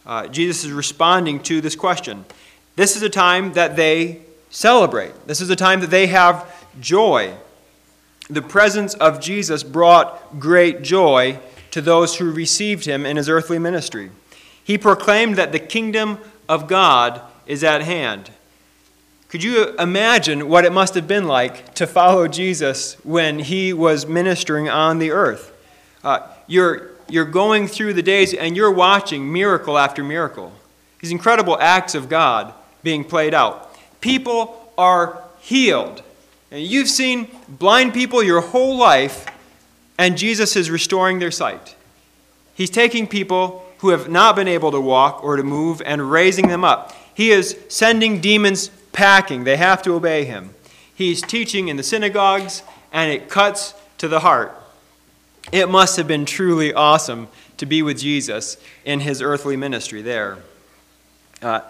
Uh, 0.05 0.26
Jesus 0.26 0.64
is 0.64 0.73
responding 0.73 1.41
to 1.45 1.61
this 1.61 1.76
question. 1.76 2.25
This 2.76 2.97
is 2.97 3.03
a 3.03 3.09
time 3.09 3.53
that 3.53 3.76
they 3.76 4.21
celebrate, 4.50 5.26
this 5.26 5.41
is 5.41 5.50
a 5.50 5.57
time 5.57 5.81
that 5.81 5.91
they 5.91 6.09
have 6.09 6.53
joy. 6.81 7.35
The 8.31 8.43
presence 8.43 8.95
of 8.95 9.21
Jesus 9.21 9.62
brought 9.62 10.38
great 10.38 10.83
joy 10.83 11.38
to 11.73 11.81
those 11.81 12.17
who 12.17 12.31
received 12.31 12.85
him 12.85 13.05
in 13.05 13.17
his 13.17 13.29
earthly 13.29 13.59
ministry. 13.59 14.11
He 14.64 14.78
proclaimed 14.78 15.37
that 15.37 15.52
the 15.52 15.59
kingdom 15.59 16.18
of 16.49 16.66
God 16.66 17.21
is 17.47 17.62
at 17.62 17.83
hand. 17.83 18.30
Could 19.28 19.42
you 19.42 19.76
imagine 19.78 20.49
what 20.49 20.64
it 20.64 20.73
must 20.73 20.94
have 20.94 21.09
been 21.09 21.26
like 21.26 21.75
to 21.75 21.87
follow 21.87 22.28
Jesus 22.28 22.94
when 23.04 23.40
he 23.40 23.73
was 23.73 24.06
ministering 24.06 24.68
on 24.68 24.99
the 24.99 25.11
earth? 25.11 25.52
Uh, 26.02 26.21
you're, 26.47 26.92
you're 27.09 27.25
going 27.25 27.66
through 27.66 27.94
the 27.94 28.02
days 28.02 28.33
and 28.33 28.56
you're 28.56 28.71
watching 28.71 29.33
miracle 29.33 29.76
after 29.76 30.04
miracle. 30.04 30.52
These 31.00 31.11
incredible 31.11 31.59
acts 31.61 31.94
of 31.94 32.09
God 32.09 32.54
being 32.83 33.04
played 33.04 33.35
out. 33.35 33.76
People 34.00 34.73
are 34.78 35.23
healed. 35.40 36.02
And 36.50 36.62
you've 36.62 36.88
seen 36.88 37.28
blind 37.49 37.92
people 37.92 38.23
your 38.23 38.40
whole 38.40 38.76
life, 38.76 39.26
and 39.99 40.16
Jesus 40.16 40.54
is 40.54 40.71
restoring 40.71 41.18
their 41.18 41.33
sight. 41.33 41.75
He's 42.54 42.71
taking 42.71 43.09
people 43.09 43.63
who 43.85 43.91
have 43.91 44.09
not 44.09 44.35
been 44.35 44.49
able 44.49 44.71
to 44.71 44.81
walk 44.81 45.23
or 45.23 45.37
to 45.37 45.43
move 45.43 45.83
and 45.85 46.11
raising 46.11 46.49
them 46.49 46.64
up. 46.64 46.97
He 47.12 47.31
is 47.33 47.55
sending 47.69 48.19
demons 48.19 48.71
packing. 48.93 49.45
They 49.45 49.59
have 49.59 49.83
to 49.83 49.93
obey 49.93 50.25
him. 50.25 50.55
He's 50.95 51.21
teaching 51.21 51.69
in 51.69 51.76
the 51.76 51.83
synagogues, 51.83 52.62
and 52.95 53.12
it 53.12 53.29
cuts 53.29 53.75
to 53.99 54.09
the 54.09 54.21
heart. 54.21 54.59
It 55.53 55.69
must 55.69 55.99
have 55.99 56.09
been 56.09 56.25
truly 56.25 56.73
awesome 56.73 57.29
to 57.59 57.67
be 57.67 57.83
with 57.83 57.99
Jesus 57.99 58.57
in 58.87 59.00
his 59.00 59.21
earthly 59.21 59.55
ministry 59.55 60.00
there. 60.00 60.38
Uh, 61.43 61.61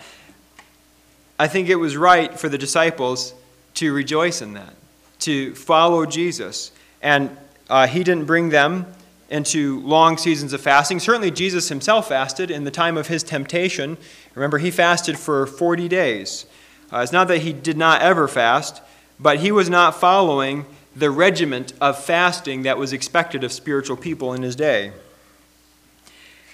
I 1.36 1.48
think 1.48 1.68
it 1.68 1.74
was 1.74 1.96
right 1.96 2.38
for 2.38 2.48
the 2.48 2.58
disciples 2.58 3.34
to 3.74 3.92
rejoice 3.92 4.40
in 4.40 4.52
that, 4.52 4.74
to 5.22 5.52
follow 5.56 6.06
Jesus. 6.06 6.70
And 7.02 7.36
uh, 7.68 7.88
he 7.88 8.04
didn't 8.04 8.26
bring 8.26 8.50
them 8.50 8.86
into 9.30 9.80
long 9.80 10.16
seasons 10.18 10.52
of 10.52 10.60
fasting. 10.60 11.00
Certainly, 11.00 11.32
Jesus 11.32 11.68
himself 11.68 12.08
fasted 12.08 12.50
in 12.50 12.64
the 12.64 12.70
time 12.70 12.96
of 12.96 13.08
his 13.08 13.22
temptation. 13.22 13.96
Remember, 14.34 14.58
he 14.58 14.70
fasted 14.70 15.18
for 15.18 15.46
40 15.46 15.88
days. 15.88 16.46
Uh, 16.92 16.98
it's 16.98 17.12
not 17.12 17.28
that 17.28 17.38
he 17.38 17.52
did 17.52 17.76
not 17.76 18.02
ever 18.02 18.28
fast, 18.28 18.82
but 19.18 19.38
he 19.38 19.50
was 19.50 19.70
not 19.70 19.98
following 19.98 20.66
the 20.94 21.10
regiment 21.10 21.72
of 21.80 22.02
fasting 22.02 22.62
that 22.62 22.78
was 22.78 22.92
expected 22.92 23.42
of 23.42 23.52
spiritual 23.52 23.96
people 23.96 24.32
in 24.32 24.42
his 24.42 24.54
day. 24.54 24.92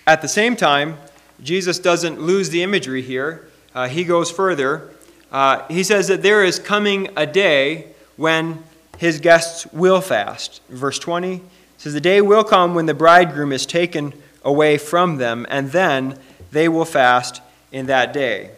At 0.07 0.23
the 0.23 0.29
same 0.29 0.57
time, 0.57 0.97
Jesus 1.43 1.79
doesn't 1.79 2.21
lose 2.21 2.51
the 2.51 2.63
imagery 2.63 3.03
here. 3.03 3.49
Uh, 3.75 3.89
he 3.89 4.05
goes 4.05 4.31
further. 4.31 4.91
Uh, 5.31 5.67
he 5.69 5.83
says 5.83 6.09
that 6.09 6.23
there 6.23 6.45
is 6.45 6.59
coming 6.59 7.09
a 7.17 7.27
day 7.27 7.93
when 8.17 8.63
his 8.99 9.21
guests 9.21 9.67
will 9.73 10.01
fast. 10.01 10.61
Verse 10.69 10.99
20 10.99 11.43
says, 11.81 11.95
The 11.95 12.01
day 12.01 12.21
will 12.21 12.45
come 12.45 12.75
when 12.75 12.85
the 12.85 12.95
bridegroom 12.95 13.53
is 13.53 13.65
taken 13.65 14.13
away 14.45 14.77
from 14.77 15.17
them, 15.17 15.47
and 15.49 15.73
then 15.73 16.19
they 16.53 16.69
will 16.69 16.85
fast 16.85 17.41
in 17.73 17.87
that 17.87 18.13
day. 18.13 18.51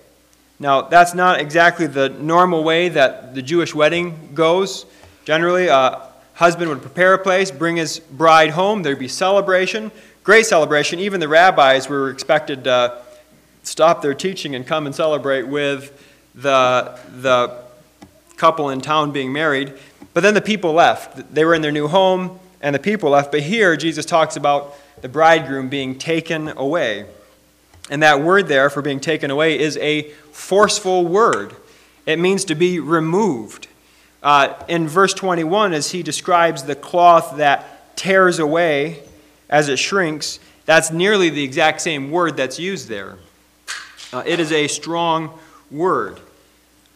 Now, 0.59 0.83
that's 0.83 1.15
not 1.15 1.41
exactly 1.41 1.87
the 1.87 2.09
normal 2.09 2.65
way 2.65 2.89
that 2.89 3.35
the 3.35 3.43
Jewish 3.43 3.75
wedding 3.77 4.35
goes. 4.35 4.87
Generally, 5.25 5.69
a 5.69 6.03
husband 6.35 6.69
would 6.69 6.83
prepare 6.83 7.15
a 7.15 7.19
place, 7.19 7.53
bring 7.53 7.77
his 7.77 8.01
bride 8.01 8.51
home, 8.51 8.83
there'd 8.83 8.99
be 8.99 9.09
celebration, 9.09 9.93
great 10.25 10.47
celebration. 10.47 10.99
Even 10.99 11.21
the 11.21 11.29
rabbis 11.29 11.89
were 11.89 12.11
expected 12.11 12.65
to 12.65 13.01
stop 13.63 14.03
their 14.03 14.15
teaching 14.15 14.57
and 14.57 14.67
come 14.67 14.87
and 14.87 14.95
celebrate 14.95 15.45
with 15.45 16.11
the, 16.35 16.99
the 17.21 17.57
couple 18.37 18.71
in 18.71 18.81
town 18.81 19.13
being 19.13 19.33
married. 19.33 19.75
But 20.13 20.25
then 20.25 20.35
the 20.35 20.41
people 20.41 20.73
left. 20.73 21.33
They 21.33 21.45
were 21.45 21.55
in 21.55 21.63
their 21.63 21.71
new 21.71 21.87
home, 21.87 22.41
and 22.63 22.75
the 22.75 22.79
people 22.79 23.11
left. 23.11 23.33
But 23.33 23.41
here, 23.41 23.77
Jesus 23.77 24.07
talks 24.07 24.37
about 24.37 24.75
the 25.03 25.09
bridegroom 25.09 25.69
being 25.69 25.99
taken 25.99 26.49
away. 26.49 27.07
And 27.91 28.03
that 28.03 28.21
word 28.23 28.47
there 28.47 28.71
for 28.71 28.81
being 28.81 29.01
taken 29.01 29.31
away 29.31 29.59
is 29.59 29.77
a 29.79 30.11
forceful 30.31 31.05
word. 31.05 31.55
It 32.07 32.19
means 32.19 32.45
to 32.47 32.55
be 32.55 32.79
removed. 32.79 33.67
Uh, 34.23 34.55
in 34.69 34.87
verse 34.87 35.13
21, 35.13 35.73
as 35.73 35.91
he 35.91 36.03
describes 36.03 36.63
the 36.63 36.77
cloth 36.77 37.37
that 37.39 37.97
tears 37.97 38.39
away 38.39 39.03
as 39.51 39.69
it 39.69 39.79
shrinks, 39.79 40.39
that's 40.65 40.93
nearly 40.93 41.29
the 41.29 41.43
exact 41.43 41.81
same 41.81 42.13
word 42.13 42.37
that's 42.37 42.59
used 42.59 42.89
there. 42.89 43.19
Uh, 44.13 44.23
it 44.25 44.39
is 44.39 44.53
a 44.53 44.69
strong 44.69 45.37
word. 45.71 46.21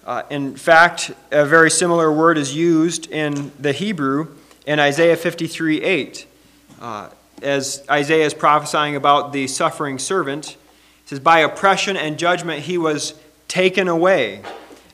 Uh, 0.05 0.23
in 0.31 0.55
fact, 0.55 1.11
a 1.33 1.45
very 1.45 1.71
similar 1.71 2.13
word 2.13 2.39
is 2.39 2.55
used 2.55 3.11
in 3.11 3.51
the 3.59 3.73
Hebrew 3.73 4.29
in 4.67 4.81
Isaiah 4.81 5.17
53 5.17 5.83
8. 5.83 6.27
Uh, 6.81 7.09
as 7.43 7.83
Isaiah 7.91 8.27
is 8.27 8.35
prophesying 8.35 8.97
about 8.97 9.33
the 9.33 9.47
suffering 9.47 9.99
servant, 9.99 10.57
says, 11.05 11.21
By 11.21 11.41
oppression 11.41 11.97
and 11.97 12.19
judgment 12.19 12.65
he 12.65 12.77
was 12.77 13.15
taken 13.49 13.89
away. 13.89 14.43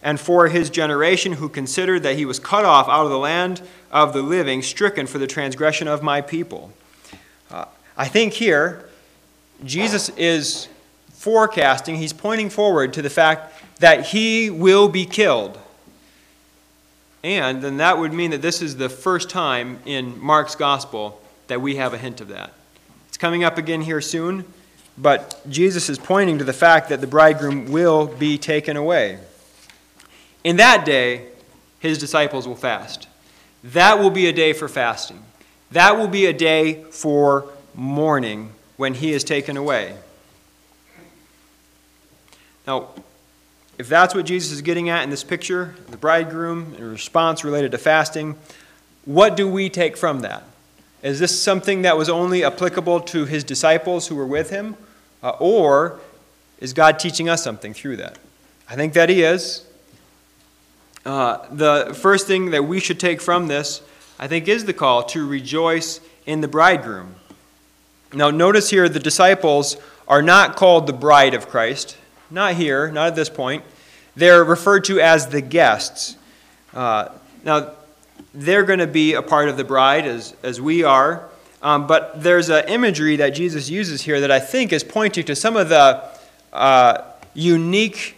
And 0.02 0.19
for 0.19 0.49
his 0.49 0.69
generation 0.69 1.35
who 1.35 1.49
considered 1.49 2.02
that 2.02 2.17
he 2.17 2.25
was 2.25 2.41
cut 2.41 2.64
off 2.64 2.88
out 2.88 3.05
of 3.05 3.11
the 3.11 3.19
land 3.19 3.62
of 3.91 4.12
the 4.12 4.23
living, 4.23 4.61
stricken 4.61 5.07
for 5.07 5.19
the 5.19 5.29
transgression 5.29 5.87
of 5.87 6.02
my 6.02 6.21
people. 6.21 6.73
Uh, 7.50 7.67
I 7.97 8.09
think 8.09 8.33
here, 8.33 8.88
Jesus 9.64 10.09
is 10.11 10.69
forecasting, 11.12 11.97
he's 11.97 12.12
pointing 12.12 12.50
forward 12.50 12.93
to 12.95 13.02
the 13.02 13.11
fact 13.11 13.52
that 13.79 14.07
he 14.07 14.50
will 14.50 14.88
be 14.88 15.07
killed. 15.07 15.57
And 17.25 17.62
then 17.62 17.76
that 17.76 17.99
would 17.99 18.12
mean 18.12 18.33
that 18.33 18.43
this 18.43 18.62
is 18.62 18.76
the 18.76 18.88
first 18.88 19.31
time 19.31 19.79
in 19.87 20.21
Mark's 20.21 20.55
gospel 20.55 21.21
that 21.47 21.61
we 21.61 21.76
have 21.76 21.95
a 21.95 21.99
hint 21.99 22.21
of 22.21 22.29
that. 22.29 22.52
It's 23.09 23.17
coming 23.17 23.45
up 23.45 23.59
again 23.59 23.83
here 23.83 24.00
soon. 24.00 24.45
But 24.99 25.41
Jesus 25.49 25.88
is 25.88 25.99
pointing 25.99 26.38
to 26.38 26.45
the 26.45 26.52
fact 26.52 26.88
that 26.91 27.00
the 27.00 27.07
bridegroom 27.07 27.73
will 27.73 28.07
be 28.07 28.37
taken 28.37 28.76
away. 28.76 29.19
In 30.45 30.57
that 30.57 30.85
day, 30.85 31.29
his 31.79 31.99
disciples 31.99 32.47
will 32.47 32.57
fast. 32.57 33.09
That 33.64 33.99
will 33.99 34.11
be 34.11 34.26
a 34.26 34.33
day 34.33 34.52
for 34.52 34.69
fasting. 34.69 35.23
That 35.71 35.97
will 35.97 36.09
be 36.09 36.26
a 36.26 36.33
day 36.33 36.85
for 36.85 37.47
mourning 37.75 38.52
when 38.76 38.95
he 38.95 39.12
is 39.12 39.25
taken 39.25 39.57
away. 39.57 39.97
Now, 42.67 42.91
if 43.79 43.88
that's 43.88 44.14
what 44.14 44.26
Jesus 44.26 44.52
is 44.52 44.62
getting 44.62 44.88
at 44.88 45.02
in 45.02 45.11
this 45.11 45.25
picture, 45.25 45.75
the 45.91 45.97
bridegroom, 45.97 46.75
in 46.79 46.91
response 46.91 47.45
related 47.45 47.73
to 47.73 47.79
fasting, 47.79 48.37
what 49.05 49.37
do 49.37 49.49
we 49.49 49.69
take 49.69 49.97
from 49.97 50.21
that? 50.21 50.45
Is 51.02 51.19
this 51.19 51.41
something 51.41 51.83
that 51.83 51.97
was 51.97 52.09
only 52.09 52.45
applicable 52.45 53.00
to 53.00 53.25
his 53.25 53.43
disciples 53.43 54.07
who 54.07 54.14
were 54.14 54.26
with 54.26 54.50
him? 54.50 54.76
Uh, 55.23 55.31
or 55.41 55.99
is 56.61 56.73
God 56.73 56.99
teaching 56.99 57.29
us 57.29 57.43
something 57.43 57.75
through 57.75 57.97
that? 57.97 58.19
I 58.69 58.76
think 58.76 58.93
that 58.93 59.09
he 59.09 59.23
is. 59.23 59.67
Uh, 61.05 61.38
the 61.50 61.97
first 62.00 62.29
thing 62.29 62.50
that 62.50 62.64
we 62.64 62.79
should 62.79 63.00
take 63.00 63.21
from 63.21 63.49
this, 63.49 63.83
I 64.19 64.29
think, 64.29 64.47
is 64.47 64.64
the 64.64 64.73
call 64.73 65.02
to 65.05 65.26
rejoice 65.26 66.00
in 66.26 66.41
the 66.41 66.49
bridegroom. 66.49 67.17
Now, 68.12 68.31
notice 68.31 68.71
here 68.71 68.88
the 68.88 69.00
disciples 69.00 69.76
are 70.07 70.23
not 70.23 70.55
called 70.55 70.87
the 70.87 70.93
bride 70.93 71.35
of 71.35 71.49
Christ. 71.49 71.97
Not 72.32 72.54
here, 72.54 72.90
not 72.90 73.08
at 73.08 73.14
this 73.14 73.28
point. 73.28 73.62
They're 74.16 74.42
referred 74.42 74.84
to 74.84 75.00
as 75.00 75.28
the 75.28 75.42
guests. 75.42 76.16
Uh, 76.72 77.10
now, 77.44 77.72
they're 78.32 78.62
going 78.62 78.78
to 78.78 78.86
be 78.86 79.12
a 79.12 79.20
part 79.20 79.50
of 79.50 79.58
the 79.58 79.64
bride 79.64 80.06
as, 80.06 80.34
as 80.42 80.58
we 80.58 80.82
are. 80.82 81.28
Um, 81.60 81.86
but 81.86 82.22
there's 82.22 82.48
an 82.48 82.66
imagery 82.68 83.16
that 83.16 83.30
Jesus 83.30 83.68
uses 83.68 84.00
here 84.00 84.22
that 84.22 84.30
I 84.30 84.40
think 84.40 84.72
is 84.72 84.82
pointing 84.82 85.26
to 85.26 85.36
some 85.36 85.56
of 85.56 85.68
the 85.68 86.02
uh, 86.54 87.02
unique 87.34 88.16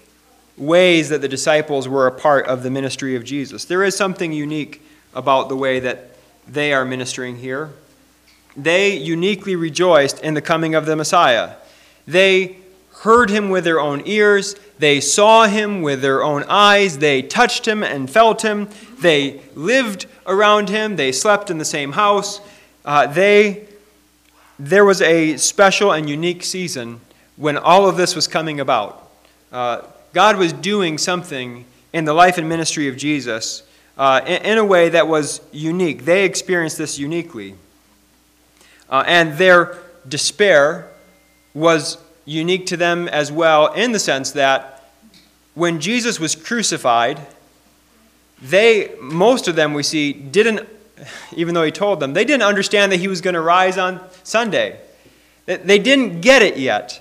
ways 0.57 1.09
that 1.09 1.21
the 1.21 1.29
disciples 1.29 1.89
were 1.89 2.07
a 2.07 2.13
part 2.13 2.47
of 2.47 2.63
the 2.63 2.71
ministry 2.71 3.17
of 3.17 3.25
Jesus. 3.25 3.65
There 3.65 3.83
is 3.83 3.97
something 3.97 4.33
unique 4.33 4.81
about 5.13 5.49
the 5.49 5.57
way 5.57 5.81
that 5.81 6.17
they 6.47 6.73
are 6.73 6.85
ministering 6.85 7.39
here. 7.39 7.71
They 8.57 8.97
uniquely 8.97 9.57
rejoiced 9.57 10.21
in 10.21 10.35
the 10.35 10.41
coming 10.41 10.77
of 10.77 10.87
the 10.87 10.95
Messiah. 10.95 11.55
They 12.07 12.59
heard 13.05 13.29
him 13.29 13.51
with 13.51 13.65
their 13.65 13.79
own 13.79 14.03
ears, 14.07 14.57
they 14.79 14.99
saw 14.99 15.47
him 15.47 15.83
with 15.83 16.01
their 16.01 16.23
own 16.23 16.43
eyes, 16.49 16.99
they 16.99 17.21
touched 17.21 17.69
him 17.69 17.83
and 17.83 18.09
felt 18.09 18.41
him, 18.41 18.67
they 19.01 19.41
lived 19.55 20.07
around 20.27 20.71
him, 20.71 20.97
they 20.97 21.13
slept 21.13 21.51
in 21.51 21.59
the 21.59 21.67
same 21.67 21.93
house. 21.93 22.41
Uh, 22.83 23.07
they 23.07 23.67
there 24.59 24.85
was 24.85 25.03
a 25.03 25.37
special 25.37 25.93
and 25.93 26.09
unique 26.09 26.43
season 26.43 27.01
when 27.37 27.59
all 27.59 27.89
of 27.89 27.97
this 27.99 28.15
was 28.15 28.27
coming 28.27 28.61
about. 28.61 29.11
Uh, 29.53 29.83
God 30.15 30.37
was 30.37 30.53
doing 30.53 30.97
something 30.97 31.65
in 31.93 32.07
the 32.07 32.15
life 32.15 32.39
and 32.39 32.49
ministry 32.49 32.89
of 32.89 32.97
Jesus 32.97 33.65
uh, 33.99 34.21
in, 34.25 34.43
in, 34.43 34.59
a 34.59 34.65
way 34.65 34.89
that 34.89 35.09
was 35.09 35.41
unique. 35.53 36.05
They 36.05 36.25
experienced 36.25 36.79
this 36.79 36.99
uniquely. 36.99 37.57
Uh, 38.89 39.05
and 39.07 39.37
their 39.37 39.79
despair 40.09 40.89
was 41.53 41.99
unique 42.25 42.67
to 42.67 42.77
them 42.77 43.09
as 43.09 43.31
well, 43.31 43.73
in 43.73 43.93
the 43.93 43.99
sense 43.99 44.33
that 44.33 44.91
when 45.55 45.81
Jesus 45.81 46.19
was 46.19 46.35
crucified, 46.35 47.21
they, 48.43 48.93
most 49.01 49.49
of 49.49 49.57
them 49.57 49.75
we 49.75 49.83
see, 49.83 50.13
didn't, 50.13 50.69
even 51.37 51.55
though 51.55 51.65
he 51.65 51.71
told 51.71 52.01
them, 52.01 52.13
they 52.13 52.25
didn't 52.25 52.43
understand 52.43 52.93
that 52.93 52.99
he 52.99 53.09
was 53.09 53.21
going 53.21 53.35
to 53.35 53.41
rise 53.41 53.79
on 53.79 54.01
Sunday. 54.23 54.81
They 55.47 55.79
didn't 55.79 56.21
get 56.21 56.43
it 56.43 56.57
yet. 56.57 57.01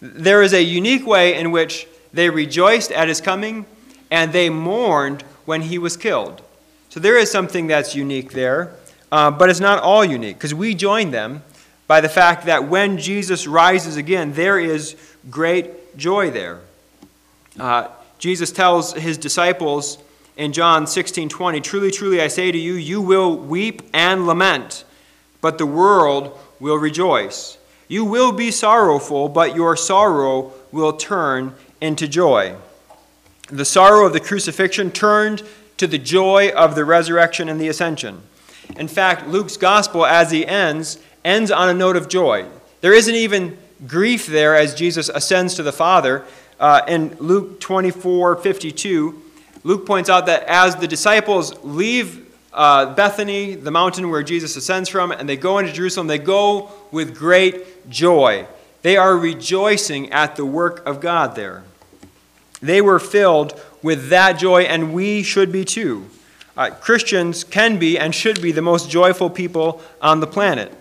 There 0.00 0.42
is 0.42 0.52
a 0.52 0.62
unique 0.62 1.06
way 1.06 1.38
in 1.38 1.50
which 1.50 1.86
they 2.12 2.30
rejoiced 2.30 2.92
at 2.92 3.08
his 3.08 3.20
coming 3.20 3.66
and 4.10 4.32
they 4.32 4.50
mourned 4.50 5.22
when 5.44 5.62
he 5.62 5.78
was 5.78 5.96
killed. 5.96 6.42
So 6.88 7.00
there 7.00 7.18
is 7.18 7.30
something 7.30 7.66
that's 7.66 7.94
unique 7.94 8.32
there, 8.32 8.72
uh, 9.10 9.30
but 9.30 9.50
it's 9.50 9.60
not 9.60 9.82
all 9.82 10.04
unique 10.04 10.36
because 10.36 10.54
we 10.54 10.74
join 10.74 11.10
them 11.10 11.42
by 11.88 12.00
the 12.00 12.08
fact 12.08 12.46
that 12.46 12.68
when 12.68 12.98
Jesus 12.98 13.48
rises 13.48 13.96
again, 13.96 14.34
there 14.34 14.60
is 14.60 14.94
great 15.28 15.96
joy 15.96 16.30
there. 16.30 16.60
Uh, 17.58 17.88
Jesus 18.18 18.52
tells 18.52 18.92
his 18.92 19.18
disciples 19.18 19.98
in 20.36 20.52
John 20.52 20.86
16 20.86 21.28
20, 21.28 21.60
Truly, 21.60 21.90
truly, 21.90 22.20
I 22.20 22.28
say 22.28 22.52
to 22.52 22.58
you, 22.58 22.74
you 22.74 23.00
will 23.00 23.36
weep 23.36 23.82
and 23.92 24.26
lament, 24.26 24.84
but 25.40 25.58
the 25.58 25.66
world 25.66 26.38
will 26.60 26.76
rejoice. 26.76 27.58
You 27.88 28.04
will 28.04 28.32
be 28.32 28.50
sorrowful, 28.50 29.30
but 29.30 29.56
your 29.56 29.74
sorrow 29.74 30.52
will 30.70 30.92
turn 30.92 31.54
into 31.80 32.06
joy. 32.06 32.54
The 33.46 33.64
sorrow 33.64 34.06
of 34.06 34.12
the 34.12 34.20
crucifixion 34.20 34.90
turned 34.90 35.42
to 35.78 35.86
the 35.86 35.96
joy 35.96 36.50
of 36.50 36.74
the 36.74 36.84
resurrection 36.84 37.48
and 37.48 37.58
the 37.58 37.68
ascension. 37.68 38.22
In 38.76 38.88
fact, 38.88 39.26
Luke's 39.26 39.56
gospel, 39.56 40.04
as 40.04 40.30
he 40.30 40.46
ends, 40.46 40.98
ends 41.24 41.50
on 41.50 41.68
a 41.68 41.74
note 41.74 41.96
of 41.96 42.08
joy. 42.08 42.46
There 42.80 42.94
isn't 42.94 43.14
even 43.14 43.58
grief 43.86 44.26
there 44.26 44.56
as 44.56 44.74
Jesus 44.74 45.08
ascends 45.08 45.54
to 45.54 45.62
the 45.62 45.72
Father. 45.72 46.24
Uh, 46.58 46.82
in 46.88 47.16
Luke 47.18 47.60
24 47.60 48.36
52, 48.36 49.22
Luke 49.64 49.86
points 49.86 50.08
out 50.10 50.26
that 50.26 50.44
as 50.44 50.76
the 50.76 50.88
disciples 50.88 51.54
leave 51.62 52.26
uh, 52.52 52.94
Bethany, 52.94 53.54
the 53.54 53.70
mountain 53.70 54.10
where 54.10 54.22
Jesus 54.22 54.56
ascends 54.56 54.88
from, 54.88 55.12
and 55.12 55.28
they 55.28 55.36
go 55.36 55.58
into 55.58 55.72
Jerusalem, 55.72 56.06
they 56.06 56.18
go 56.18 56.70
with 56.90 57.14
great 57.16 57.88
joy. 57.90 58.46
They 58.82 58.96
are 58.96 59.16
rejoicing 59.16 60.10
at 60.12 60.36
the 60.36 60.44
work 60.44 60.86
of 60.86 61.00
God 61.00 61.36
there. 61.36 61.62
They 62.60 62.80
were 62.80 62.98
filled 62.98 63.60
with 63.82 64.08
that 64.08 64.38
joy, 64.38 64.62
and 64.62 64.92
we 64.92 65.22
should 65.22 65.52
be 65.52 65.64
too. 65.64 66.08
Uh, 66.56 66.70
Christians 66.70 67.44
can 67.44 67.78
be 67.78 67.98
and 67.98 68.12
should 68.14 68.42
be 68.42 68.50
the 68.50 68.62
most 68.62 68.90
joyful 68.90 69.30
people 69.30 69.80
on 70.02 70.18
the 70.20 70.26
planet. 70.26 70.72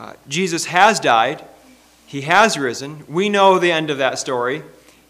Uh, 0.00 0.14
Jesus 0.28 0.64
has 0.64 0.98
died, 0.98 1.44
he 2.06 2.22
has 2.22 2.56
risen. 2.56 3.04
We 3.06 3.28
know 3.28 3.58
the 3.58 3.70
end 3.70 3.90
of 3.90 3.98
that 3.98 4.18
story. 4.18 4.62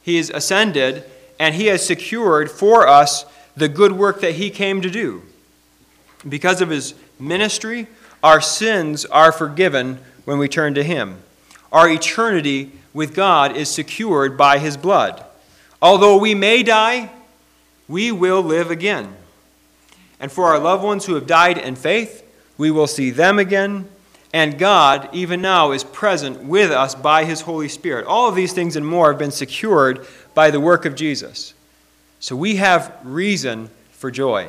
He 0.03 0.19
is 0.19 0.31
ascended, 0.31 1.05
and 1.39 1.55
he 1.55 1.67
has 1.67 1.87
secured 1.87 2.51
for 2.51 2.89
us 2.89 3.25
the 3.57 3.69
good 3.69 3.93
work 3.93 4.21
that 4.21 4.35
he 4.35 4.51
came 4.51 4.81
to 4.83 4.91
do. 4.91 5.23
Because 6.29 6.61
of 6.61 6.71
his 6.71 6.95
ministry, 7.21 7.87
our 8.21 8.41
sins 8.41 9.05
are 9.07 9.31
forgiven 9.31 10.01
when 10.25 10.39
we 10.39 10.49
turn 10.49 10.75
to 10.75 10.83
him. 10.83 11.23
Our 11.71 11.89
eternity 11.89 12.73
with 12.93 13.15
God 13.15 13.57
is 13.57 13.71
secured 13.71 14.37
by 14.37 14.59
his 14.59 14.77
blood. 14.77 15.25
Although 15.81 16.17
we 16.17 16.35
may 16.35 16.65
die, 16.65 17.11
we 17.87 18.11
will 18.11 18.43
live 18.43 18.73
again. 18.73 19.15
And 20.19 20.33
for 20.33 20.47
our 20.47 20.59
loved 20.59 20.83
ones 20.83 21.07
who 21.07 21.15
have 21.15 21.29
died 21.29 21.59
in 21.59 21.77
faith, 21.77 22.27
we 22.59 22.73
will 22.73 22.89
see 22.89 23.11
them 23.11 23.39
again 23.39 23.89
and 24.33 24.59
God, 24.59 25.09
even 25.13 25.43
now, 25.43 25.73
is 25.73 25.83
present 25.83 26.45
with 26.45 26.71
us 26.71 26.95
by 26.95 27.25
his 27.25 27.41
Holy 27.41 27.69
Spirit. 27.69 28.07
All 28.07 28.29
of 28.29 28.37
these 28.37 28.53
things 28.53 28.77
and 28.77 28.87
more 28.87 29.11
have 29.11 29.19
been 29.19 29.33
secured 29.33 30.07
by 30.35 30.51
the 30.51 30.61
work 30.61 30.85
of 30.85 30.95
Jesus. 30.95 31.53
So 32.21 32.37
we 32.37 32.57
have 32.57 32.97
reason 33.03 33.71
for 33.91 34.11
joy. 34.11 34.49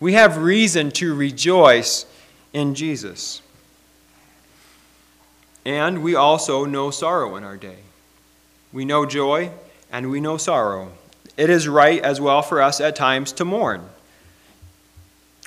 We 0.00 0.14
have 0.14 0.38
reason 0.38 0.90
to 0.92 1.14
rejoice 1.14 2.06
in 2.52 2.74
Jesus. 2.74 3.40
And 5.64 6.02
we 6.02 6.14
also 6.14 6.64
know 6.64 6.90
sorrow 6.90 7.36
in 7.36 7.44
our 7.44 7.56
day. 7.56 7.78
We 8.72 8.84
know 8.84 9.06
joy 9.06 9.50
and 9.92 10.10
we 10.10 10.20
know 10.20 10.36
sorrow. 10.36 10.92
It 11.36 11.50
is 11.50 11.68
right 11.68 12.02
as 12.02 12.20
well 12.20 12.42
for 12.42 12.60
us 12.60 12.80
at 12.80 12.96
times 12.96 13.32
to 13.32 13.44
mourn. 13.44 13.88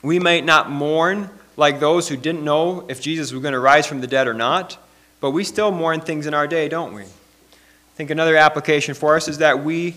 We 0.02 0.20
might 0.20 0.46
not 0.46 0.72
mourn 0.72 1.30
like 1.58 1.80
those 1.80 2.08
who 2.08 2.16
didn't 2.16 2.46
know 2.46 2.86
if 2.88 3.02
Jesus 3.02 3.34
was 3.34 3.42
going 3.42 3.54
to 3.54 3.60
rise 3.60 3.86
from 3.86 4.00
the 4.00 4.08
dead 4.08 4.28
or 4.28 4.34
not, 4.34 4.78
but 5.20 5.32
we 5.32 5.44
still 5.44 5.72
mourn 5.72 6.00
things 6.00 6.28
in 6.28 6.34
our 6.34 6.48
day, 6.48 6.70
don't 6.70 6.94
we? 6.94 7.02
I 7.02 7.96
think 7.96 8.12
another 8.12 8.38
application 8.38 8.94
for 8.94 9.16
us 9.16 9.28
is 9.28 9.40
that 9.40 9.64
we 9.64 9.96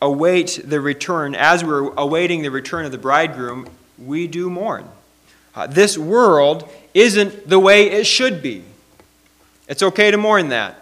await 0.00 0.60
the 0.64 0.80
return. 0.80 1.34
As 1.34 1.64
we're 1.64 1.92
awaiting 1.94 2.42
the 2.42 2.50
return 2.50 2.86
of 2.86 2.92
the 2.92 2.98
bridegroom, 2.98 3.68
we 3.98 4.28
do 4.28 4.48
mourn. 4.48 4.88
Uh, 5.54 5.66
this 5.66 5.98
world 5.98 6.68
isn't 6.94 7.48
the 7.48 7.58
way 7.58 7.90
it 7.90 8.06
should 8.06 8.40
be. 8.40 8.62
It's 9.68 9.82
okay 9.82 10.10
to 10.10 10.16
mourn 10.16 10.48
that. 10.48 10.78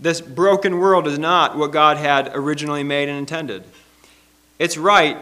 This 0.00 0.20
broken 0.20 0.78
world 0.78 1.06
is 1.06 1.18
not 1.18 1.56
what 1.56 1.72
God 1.72 1.98
had 1.98 2.30
originally 2.34 2.84
made 2.84 3.08
and 3.08 3.18
intended. 3.18 3.64
It's 4.58 4.78
right 4.78 5.18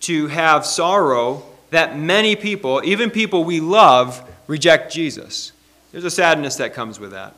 to 0.00 0.28
have 0.28 0.64
sorrow 0.64 1.44
that 1.70 1.98
many 1.98 2.36
people, 2.36 2.80
even 2.84 3.10
people 3.10 3.44
we 3.44 3.60
love, 3.60 4.28
reject 4.46 4.92
Jesus. 4.92 5.52
There's 5.92 6.04
a 6.04 6.10
sadness 6.10 6.56
that 6.56 6.74
comes 6.74 7.00
with 7.00 7.12
that. 7.12 7.34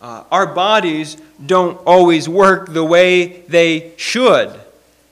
Uh, 0.00 0.24
our 0.30 0.46
bodies 0.46 1.16
don't 1.44 1.76
always 1.86 2.28
work 2.28 2.72
the 2.72 2.84
way 2.84 3.40
they 3.48 3.92
should. 3.96 4.52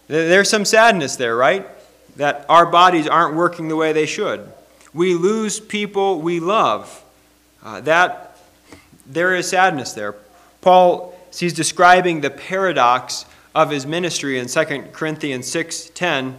There's 0.06 0.50
some 0.50 0.64
sadness 0.64 1.16
there, 1.16 1.34
right? 1.34 1.66
That 2.16 2.44
our 2.48 2.66
bodies 2.66 3.08
aren't 3.08 3.34
working 3.34 3.68
the 3.68 3.76
way 3.76 3.92
they 3.92 4.04
should. 4.04 4.52
We 4.92 5.14
lose 5.14 5.60
people 5.60 6.20
we 6.20 6.40
love. 6.40 7.02
Uh, 7.62 7.80
that 7.82 8.36
there 9.06 9.34
is 9.34 9.48
sadness 9.48 9.92
there. 9.92 10.14
Paul 10.60 11.12
he's 11.38 11.54
describing 11.54 12.20
the 12.20 12.30
paradox 12.30 13.24
of 13.54 13.70
his 13.70 13.86
ministry 13.86 14.38
in 14.38 14.48
2 14.48 14.92
Corinthians 14.92 15.46
6:10 15.50 16.36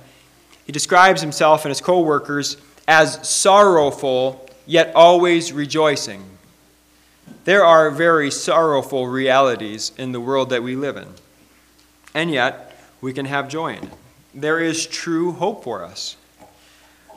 he 0.66 0.72
describes 0.72 1.22
himself 1.22 1.66
and 1.66 1.70
his 1.70 1.82
co 1.82 2.02
workers 2.02 2.58
as 2.88 3.28
sorrowful, 3.28 4.50
yet 4.66 4.94
always 4.96 5.52
rejoicing. 5.52 6.24
There 7.46 7.64
are 7.64 7.90
very 7.90 8.32
sorrowful 8.32 9.08
realities 9.08 9.92
in 9.98 10.12
the 10.12 10.20
world 10.20 10.50
that 10.50 10.64
we 10.64 10.76
live 10.76 10.98
in, 10.98 11.08
and 12.14 12.32
yet 12.32 12.78
we 13.02 13.14
can 13.14 13.26
have 13.26 13.50
joy 13.50 13.74
in 13.74 13.84
it. 13.84 13.94
There 14.34 14.60
is 14.60 14.88
true 14.88 15.34
hope 15.34 15.64
for 15.64 15.84
us. 15.84 16.16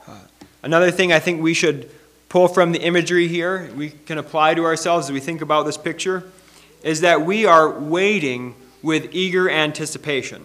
Uh, 0.07 0.19
another 0.63 0.91
thing 0.91 1.13
I 1.13 1.19
think 1.19 1.43
we 1.43 1.55
should 1.55 1.91
pull 2.29 2.49
from 2.49 2.73
the 2.73 2.81
imagery 2.81 3.29
here, 3.29 3.71
we 3.75 3.91
can 3.91 4.19
apply 4.19 4.55
to 4.55 4.65
ourselves 4.65 5.07
as 5.07 5.13
we 5.13 5.21
think 5.21 5.41
about 5.41 5.65
this 5.65 5.77
picture, 5.77 6.25
is 6.83 7.01
that 7.01 7.23
we 7.23 7.47
are 7.47 7.71
waiting 7.71 8.55
with 8.83 9.15
eager 9.15 9.49
anticipation. 9.49 10.43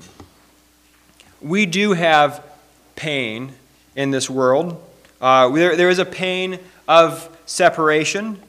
We 1.41 1.65
do 1.65 1.93
have 1.93 2.43
pain 3.01 3.51
in 3.95 4.11
this 4.11 4.29
world. 4.29 4.79
Uh, 5.19 5.49
there, 5.49 5.75
there 5.75 5.89
is 5.89 5.97
a 5.97 6.05
pain 6.05 6.59
of 6.87 7.35
separation. 7.47 8.39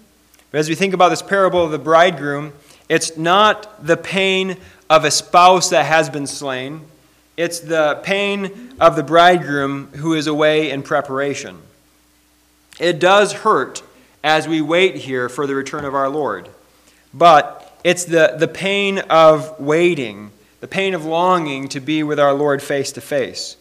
But 0.51 0.59
as 0.59 0.69
we 0.69 0.75
think 0.75 0.93
about 0.93 1.09
this 1.09 1.23
parable 1.23 1.65
of 1.65 1.71
the 1.71 1.79
bridegroom, 1.79 2.53
it's 2.87 3.17
not 3.17 3.87
the 3.87 3.97
pain 3.97 4.59
of 4.91 5.07
a 5.07 5.11
spouse 5.11 5.71
that 5.71 5.87
has 5.87 6.11
been 6.11 6.27
slain, 6.27 6.83
it's 7.35 7.61
the 7.61 7.99
pain 8.03 8.75
of 8.79 8.95
the 8.95 9.03
bridegroom 9.03 9.87
who 9.95 10.13
is 10.13 10.27
away 10.27 10.71
in 10.71 10.83
preparation. 10.83 11.57
It 12.79 12.99
does 12.99 13.33
hurt 13.33 13.83
as 14.23 14.47
we 14.47 14.61
wait 14.61 14.97
here 14.97 15.31
for 15.31 15.47
the 15.47 15.55
return 15.55 15.87
of 15.87 15.95
our 15.95 16.11
Lord, 16.11 16.51
but 17.15 17.81
it's 17.85 18.05
the, 18.05 18.37
the 18.39 18.49
pain 18.49 18.99
of 18.99 19.59
waiting, 19.59 20.31
the 20.61 20.69
pain 20.69 20.93
of 20.93 21.07
longing 21.07 21.69
to 21.69 21.81
be 21.81 22.03
with 22.03 22.21
our 22.21 22.35
Lord 22.35 22.63
face 22.63 22.93
to 22.93 23.01
face. 23.01 23.57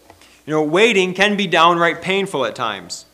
You 0.45 0.54
know, 0.54 0.63
waiting 0.63 1.13
can 1.13 1.38
be 1.38 1.47
downright 1.47 2.01
painful 2.01 2.45
at 2.45 2.56
times, 2.56 3.06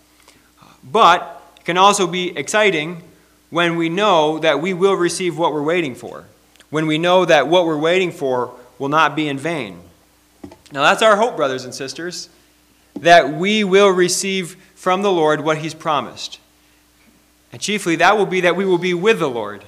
but 0.84 1.42
it 1.58 1.66
can 1.66 1.78
also 1.78 2.08
be 2.08 2.36
exciting 2.38 3.04
when 3.50 3.76
we 3.76 3.90
know 3.90 4.40
that 4.40 4.62
we 4.62 4.74
will 4.74 4.96
receive 4.96 5.38
what 5.38 5.54
we're 5.54 5.64
waiting 5.64 5.96
for, 5.96 6.26
when 6.70 6.88
we 6.88 6.98
know 6.98 7.26
that 7.26 7.48
what 7.48 7.66
we're 7.66 7.78
waiting 7.78 8.12
for 8.12 8.54
will 8.80 8.90
not 8.90 9.16
be 9.16 9.28
in 9.28 9.38
vain. 9.38 9.80
Now, 10.72 10.84
that's 10.84 11.02
our 11.02 11.16
hope, 11.16 11.36
brothers 11.36 11.66
and 11.66 11.74
sisters, 11.74 12.30
that 13.00 13.34
we 13.34 13.64
will 13.64 13.90
receive 13.90 14.56
from 14.76 15.02
the 15.02 15.12
Lord 15.12 15.42
what 15.42 15.60
He's 15.60 15.74
promised. 15.74 16.40
And 17.52 17.62
chiefly, 17.62 17.96
that 17.98 18.18
will 18.18 18.26
be 18.26 18.42
that 18.42 18.56
we 18.56 18.66
will 18.66 18.78
be 18.78 18.94
with 18.94 19.20
the 19.20 19.30
Lord. 19.30 19.64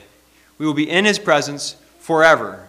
We 0.57 0.65
will 0.65 0.73
be 0.73 0.89
in 0.89 1.05
his 1.05 1.17
presence 1.17 1.75
forever. 1.99 2.68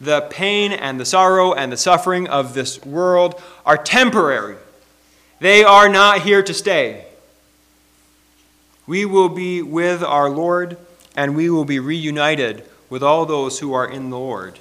The 0.00 0.22
pain 0.22 0.72
and 0.72 1.00
the 1.00 1.04
sorrow 1.04 1.52
and 1.52 1.72
the 1.72 1.76
suffering 1.76 2.28
of 2.28 2.54
this 2.54 2.84
world 2.84 3.40
are 3.66 3.76
temporary, 3.76 4.56
they 5.40 5.64
are 5.64 5.88
not 5.88 6.22
here 6.22 6.42
to 6.42 6.54
stay. 6.54 7.06
We 8.86 9.04
will 9.04 9.28
be 9.28 9.60
with 9.60 10.02
our 10.02 10.30
Lord, 10.30 10.78
and 11.14 11.36
we 11.36 11.50
will 11.50 11.66
be 11.66 11.78
reunited 11.78 12.64
with 12.88 13.02
all 13.02 13.26
those 13.26 13.58
who 13.58 13.74
are 13.74 13.86
in 13.86 14.08
the 14.10 14.18
Lord. 14.18 14.58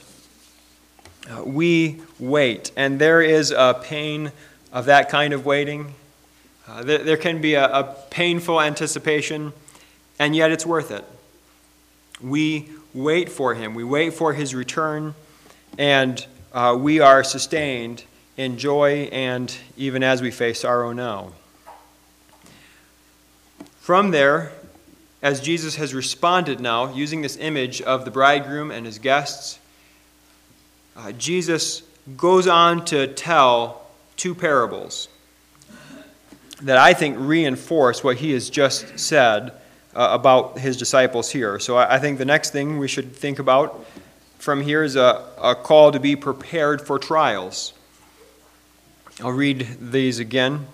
We 1.43 2.01
wait, 2.19 2.71
and 2.75 2.99
there 2.99 3.21
is 3.21 3.51
a 3.51 3.79
pain 3.81 4.31
of 4.71 4.85
that 4.85 5.09
kind 5.09 5.33
of 5.33 5.45
waiting. 5.45 5.93
Uh, 6.67 6.83
there, 6.83 6.97
there, 6.99 7.17
can 7.17 7.41
be 7.41 7.53
a, 7.53 7.65
a 7.65 7.95
painful 8.09 8.61
anticipation, 8.61 9.53
and 10.19 10.35
yet 10.35 10.51
it's 10.51 10.65
worth 10.65 10.91
it. 10.91 11.05
We 12.21 12.69
wait 12.93 13.29
for 13.29 13.55
him, 13.55 13.73
we 13.75 13.83
wait 13.83 14.13
for 14.13 14.33
his 14.33 14.53
return, 14.55 15.15
and 15.77 16.25
uh, 16.53 16.75
we 16.79 16.99
are 16.99 17.23
sustained 17.23 18.03
in 18.35 18.57
joy 18.57 19.09
and 19.11 19.55
even 19.75 20.03
as 20.03 20.21
we 20.21 20.31
face 20.31 20.61
sorrow 20.61 20.91
now. 20.91 21.31
From 23.79 24.11
there, 24.11 24.51
as 25.21 25.41
Jesus 25.41 25.75
has 25.75 25.93
responded 25.93 26.59
now, 26.59 26.93
using 26.93 27.21
this 27.21 27.37
image 27.37 27.81
of 27.81 28.05
the 28.05 28.11
bridegroom 28.11 28.69
and 28.69 28.85
his 28.85 28.99
guests, 28.99 29.59
uh, 30.95 31.11
Jesus 31.13 31.83
goes 32.15 32.47
on 32.47 32.85
to 32.85 33.07
tell 33.07 33.87
two 34.15 34.33
parables 34.33 35.07
that 36.61 36.77
I 36.77 36.93
think 36.93 37.17
reinforce 37.19 38.03
what 38.03 38.17
he 38.17 38.31
has 38.31 38.49
just 38.49 38.97
said 38.99 39.51
uh, 39.95 40.09
about 40.11 40.59
his 40.59 40.77
disciples 40.77 41.29
here. 41.31 41.59
So 41.59 41.77
I, 41.77 41.95
I, 41.95 41.99
think 41.99 42.17
the 42.17 42.25
next 42.25 42.51
thing 42.51 42.77
we 42.77 42.87
should 42.87 43.15
think 43.15 43.39
about 43.39 43.85
from 44.47 44.61
here 44.61 44.81
is 44.81 44.95
a, 44.95 45.25
a 45.41 45.53
call 45.53 45.91
to 45.91 45.99
be 45.99 46.15
prepared 46.15 46.81
for 46.81 46.97
trials. 46.97 47.73
I'll 49.21 49.33
read 49.33 49.67
these 49.81 50.19
again. 50.19 50.67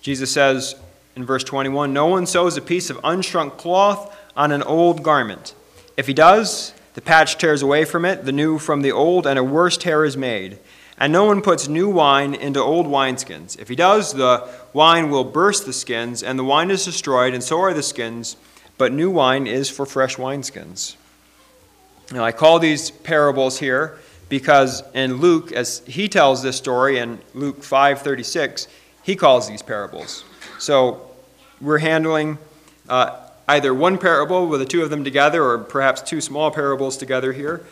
Jesus 0.00 0.32
says 0.32 0.76
in 1.14 1.26
verse 1.26 1.44
21 1.44 1.92
No 1.92 2.06
one 2.06 2.24
sews 2.24 2.56
a 2.56 2.62
piece 2.62 2.88
of 2.88 2.96
unshrunk 3.04 3.58
cloth 3.58 4.18
on 4.34 4.50
an 4.50 4.62
old 4.62 5.02
garment. 5.02 5.54
If 5.94 6.06
he 6.06 6.14
does, 6.14 6.72
the 6.94 7.02
patch 7.02 7.36
tears 7.36 7.60
away 7.60 7.84
from 7.84 8.06
it, 8.06 8.24
the 8.24 8.32
new 8.32 8.58
from 8.58 8.80
the 8.80 8.92
old, 8.92 9.26
and 9.26 9.38
a 9.38 9.44
worse 9.44 9.76
tear 9.76 10.06
is 10.06 10.16
made. 10.16 10.58
And 10.96 11.12
no 11.12 11.24
one 11.24 11.42
puts 11.42 11.68
new 11.68 11.90
wine 11.90 12.32
into 12.32 12.60
old 12.62 12.86
wineskins. 12.86 13.58
If 13.58 13.68
he 13.68 13.76
does, 13.76 14.14
the 14.14 14.48
wine 14.72 15.10
will 15.10 15.24
burst 15.24 15.66
the 15.66 15.74
skins, 15.74 16.22
and 16.22 16.38
the 16.38 16.44
wine 16.44 16.70
is 16.70 16.86
destroyed, 16.86 17.34
and 17.34 17.44
so 17.44 17.60
are 17.60 17.74
the 17.74 17.82
skins. 17.82 18.38
But 18.78 18.90
new 18.90 19.10
wine 19.10 19.46
is 19.46 19.68
for 19.68 19.84
fresh 19.84 20.16
wineskins. 20.16 20.96
Now, 22.12 22.24
I 22.24 22.32
call 22.32 22.58
these 22.58 22.90
parables 22.90 23.58
here 23.58 23.98
because 24.28 24.82
in 24.92 25.14
Luke, 25.14 25.50
as 25.50 25.82
he 25.86 26.08
tells 26.08 26.42
this 26.42 26.56
story 26.56 26.98
in 26.98 27.18
Luke 27.32 27.62
5:36, 27.62 28.68
he 29.02 29.16
calls 29.16 29.48
these 29.48 29.62
parables. 29.62 30.24
So 30.58 31.10
we're 31.58 31.78
handling 31.78 32.36
uh, 32.86 33.16
either 33.48 33.72
one 33.72 33.96
parable 33.96 34.46
with 34.46 34.60
the 34.60 34.66
two 34.66 34.82
of 34.82 34.90
them 34.90 35.04
together, 35.04 35.42
or 35.42 35.58
perhaps 35.58 36.02
two 36.02 36.20
small 36.20 36.50
parables 36.50 36.98
together 36.98 37.32
here. 37.32 37.64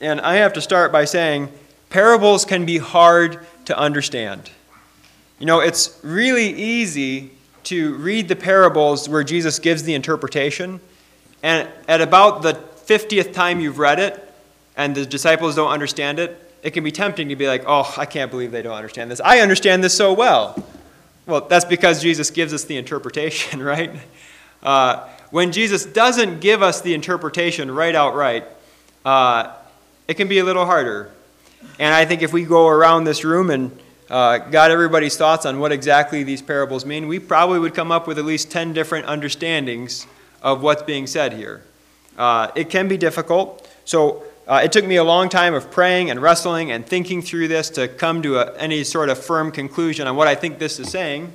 And 0.00 0.20
I 0.20 0.36
have 0.36 0.52
to 0.52 0.60
start 0.60 0.92
by 0.92 1.04
saying 1.04 1.48
parables 1.88 2.44
can 2.44 2.64
be 2.64 2.78
hard 2.78 3.44
to 3.64 3.76
understand. 3.76 4.48
You 5.40 5.46
know, 5.46 5.58
it's 5.58 5.98
really 6.04 6.52
easy 6.54 7.32
to 7.64 7.94
read 7.96 8.28
the 8.28 8.36
parables 8.36 9.08
where 9.08 9.24
Jesus 9.24 9.58
gives 9.58 9.82
the 9.82 9.94
interpretation, 9.94 10.80
and 11.42 11.68
at 11.88 12.00
about 12.00 12.42
the 12.42 12.69
50th 12.90 13.32
time 13.32 13.60
you've 13.60 13.78
read 13.78 14.00
it, 14.00 14.34
and 14.76 14.96
the 14.96 15.06
disciples 15.06 15.54
don't 15.54 15.70
understand 15.70 16.18
it, 16.18 16.52
it 16.64 16.72
can 16.72 16.82
be 16.82 16.90
tempting 16.90 17.28
to 17.28 17.36
be 17.36 17.46
like, 17.46 17.62
oh, 17.64 17.94
I 17.96 18.04
can't 18.04 18.32
believe 18.32 18.50
they 18.50 18.62
don't 18.62 18.74
understand 18.74 19.12
this. 19.12 19.20
I 19.20 19.38
understand 19.38 19.84
this 19.84 19.96
so 19.96 20.12
well. 20.12 20.60
Well, 21.24 21.42
that's 21.42 21.64
because 21.64 22.02
Jesus 22.02 22.32
gives 22.32 22.52
us 22.52 22.64
the 22.64 22.76
interpretation, 22.76 23.62
right? 23.72 23.92
Uh, 24.60 25.08
when 25.30 25.52
Jesus 25.52 25.86
doesn't 25.86 26.40
give 26.40 26.64
us 26.64 26.80
the 26.80 26.92
interpretation 26.92 27.70
right 27.70 27.94
outright, 27.94 28.44
uh, 29.04 29.52
it 30.08 30.14
can 30.14 30.26
be 30.26 30.40
a 30.40 30.44
little 30.44 30.66
harder. 30.66 31.12
And 31.78 31.94
I 31.94 32.04
think 32.04 32.22
if 32.22 32.32
we 32.32 32.44
go 32.44 32.66
around 32.66 33.04
this 33.04 33.22
room 33.22 33.50
and 33.50 33.78
uh, 34.10 34.38
got 34.38 34.72
everybody's 34.72 35.16
thoughts 35.16 35.46
on 35.46 35.60
what 35.60 35.70
exactly 35.70 36.24
these 36.24 36.42
parables 36.42 36.84
mean, 36.84 37.06
we 37.06 37.20
probably 37.20 37.60
would 37.60 37.74
come 37.74 37.92
up 37.92 38.08
with 38.08 38.18
at 38.18 38.24
least 38.24 38.50
10 38.50 38.72
different 38.72 39.06
understandings 39.06 40.08
of 40.42 40.60
what's 40.60 40.82
being 40.82 41.06
said 41.06 41.34
here. 41.34 41.62
Uh, 42.20 42.52
it 42.54 42.68
can 42.68 42.86
be 42.86 42.98
difficult. 42.98 43.66
So 43.86 44.24
uh, 44.46 44.60
it 44.62 44.72
took 44.72 44.84
me 44.84 44.96
a 44.96 45.04
long 45.04 45.30
time 45.30 45.54
of 45.54 45.70
praying 45.70 46.10
and 46.10 46.20
wrestling 46.20 46.70
and 46.70 46.84
thinking 46.84 47.22
through 47.22 47.48
this 47.48 47.70
to 47.70 47.88
come 47.88 48.20
to 48.20 48.36
a, 48.36 48.54
any 48.58 48.84
sort 48.84 49.08
of 49.08 49.16
firm 49.18 49.50
conclusion 49.50 50.06
on 50.06 50.16
what 50.16 50.28
I 50.28 50.34
think 50.34 50.58
this 50.58 50.78
is 50.78 50.90
saying. 50.90 51.32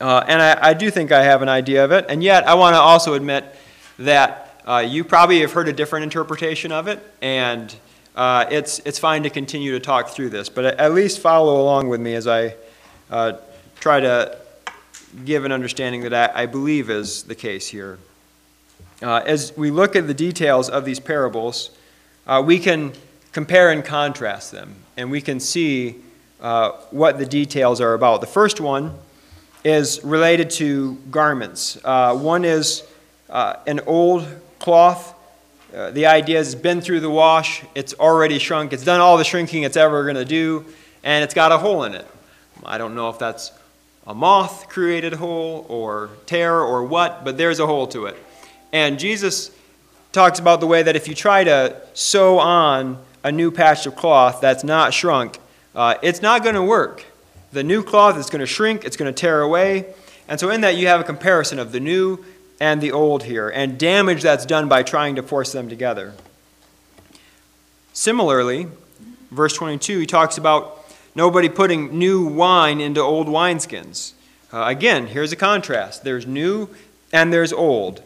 Uh, 0.00 0.24
and 0.26 0.40
I, 0.40 0.70
I, 0.70 0.72
do 0.72 0.90
think 0.90 1.12
I 1.12 1.22
have 1.24 1.42
an 1.42 1.50
idea 1.50 1.84
of 1.84 1.92
it. 1.92 2.06
And 2.08 2.22
yet, 2.24 2.48
I 2.48 2.54
want 2.54 2.72
to 2.72 2.80
also 2.80 3.12
admit 3.12 3.44
that 3.98 4.62
uh, 4.66 4.78
you 4.78 5.04
probably 5.04 5.40
have 5.40 5.52
heard 5.52 5.68
a 5.68 5.74
different 5.74 6.04
interpretation 6.04 6.72
of 6.72 6.88
it, 6.88 6.98
and 7.20 7.74
uh, 8.14 8.46
it's, 8.50 8.78
it's 8.86 8.98
fine 8.98 9.24
to 9.24 9.30
continue 9.30 9.72
to 9.72 9.80
talk 9.80 10.08
through 10.08 10.30
this. 10.30 10.48
But 10.48 10.64
at 10.64 10.94
least 10.94 11.20
follow 11.20 11.60
along 11.60 11.90
with 11.90 12.00
me 12.00 12.14
as 12.14 12.26
I 12.26 12.54
uh, 13.10 13.34
try 13.78 14.00
to 14.00 14.38
give 15.26 15.44
an 15.44 15.52
understanding 15.52 16.00
that 16.00 16.34
I, 16.34 16.44
I 16.44 16.46
believe 16.46 16.88
is 16.88 17.24
the 17.24 17.34
case 17.34 17.66
here. 17.66 17.98
Uh, 19.02 19.22
as 19.26 19.56
we 19.56 19.70
look 19.70 19.94
at 19.94 20.06
the 20.06 20.14
details 20.14 20.70
of 20.70 20.84
these 20.84 20.98
parables, 20.98 21.70
uh, 22.26 22.42
we 22.44 22.58
can 22.58 22.92
compare 23.32 23.70
and 23.70 23.84
contrast 23.84 24.52
them, 24.52 24.74
and 24.96 25.10
we 25.10 25.20
can 25.20 25.38
see 25.38 25.96
what 26.90 27.18
the 27.18 27.26
details 27.26 27.80
are 27.80 27.94
about. 27.94 28.20
The 28.20 28.26
first 28.26 28.60
one 28.60 28.94
is 29.64 30.02
related 30.04 30.48
to 30.48 30.94
garments. 31.10 31.76
Uh, 31.84 32.14
one 32.14 32.44
is 32.44 32.84
uh, 33.28 33.56
an 33.66 33.80
old 33.80 34.24
cloth. 34.60 35.12
Uh, 35.74 35.90
the 35.90 36.06
idea 36.06 36.38
is 36.38 36.54
it's 36.54 36.62
been 36.62 36.80
through 36.80 37.00
the 37.00 37.10
wash, 37.10 37.64
it's 37.74 37.92
already 37.94 38.38
shrunk, 38.38 38.72
it's 38.72 38.84
done 38.84 39.00
all 39.00 39.18
the 39.18 39.24
shrinking 39.24 39.64
it's 39.64 39.76
ever 39.76 40.04
going 40.04 40.14
to 40.14 40.24
do, 40.24 40.64
and 41.02 41.24
it's 41.24 41.34
got 41.34 41.50
a 41.50 41.58
hole 41.58 41.82
in 41.82 41.94
it. 41.94 42.06
I 42.64 42.78
don't 42.78 42.94
know 42.94 43.10
if 43.10 43.18
that's 43.18 43.50
a 44.06 44.14
moth 44.14 44.68
created 44.68 45.14
hole 45.14 45.66
or 45.68 46.10
tear 46.26 46.60
or 46.60 46.84
what, 46.84 47.24
but 47.24 47.36
there's 47.36 47.58
a 47.58 47.66
hole 47.66 47.88
to 47.88 48.06
it. 48.06 48.16
And 48.72 48.98
Jesus 48.98 49.50
talks 50.12 50.38
about 50.38 50.60
the 50.60 50.66
way 50.66 50.82
that 50.82 50.96
if 50.96 51.08
you 51.08 51.14
try 51.14 51.44
to 51.44 51.80
sew 51.94 52.38
on 52.38 52.98
a 53.22 53.32
new 53.32 53.50
patch 53.50 53.86
of 53.86 53.96
cloth 53.96 54.40
that's 54.40 54.64
not 54.64 54.94
shrunk, 54.94 55.38
uh, 55.74 55.94
it's 56.02 56.22
not 56.22 56.42
going 56.42 56.54
to 56.54 56.62
work 56.62 57.04
the 57.56 57.64
new 57.64 57.82
cloth 57.82 58.18
is 58.18 58.28
going 58.28 58.40
to 58.40 58.46
shrink, 58.46 58.84
it's 58.84 58.96
going 58.96 59.12
to 59.12 59.18
tear 59.18 59.40
away. 59.40 59.86
And 60.28 60.38
so, 60.38 60.50
in 60.50 60.60
that, 60.60 60.76
you 60.76 60.88
have 60.88 61.00
a 61.00 61.04
comparison 61.04 61.58
of 61.58 61.72
the 61.72 61.80
new 61.80 62.24
and 62.60 62.80
the 62.80 62.92
old 62.92 63.24
here, 63.24 63.48
and 63.48 63.78
damage 63.78 64.22
that's 64.22 64.46
done 64.46 64.68
by 64.68 64.82
trying 64.82 65.16
to 65.16 65.22
force 65.22 65.52
them 65.52 65.68
together. 65.68 66.14
Similarly, 67.92 68.66
verse 69.30 69.54
22, 69.54 70.00
he 70.00 70.06
talks 70.06 70.36
about 70.36 70.84
nobody 71.14 71.48
putting 71.48 71.98
new 71.98 72.26
wine 72.26 72.80
into 72.80 73.00
old 73.00 73.26
wineskins. 73.26 74.12
Uh, 74.52 74.64
again, 74.66 75.06
here's 75.06 75.32
a 75.32 75.36
contrast 75.36 76.04
there's 76.04 76.26
new 76.26 76.68
and 77.12 77.32
there's 77.32 77.52
old. 77.52 78.02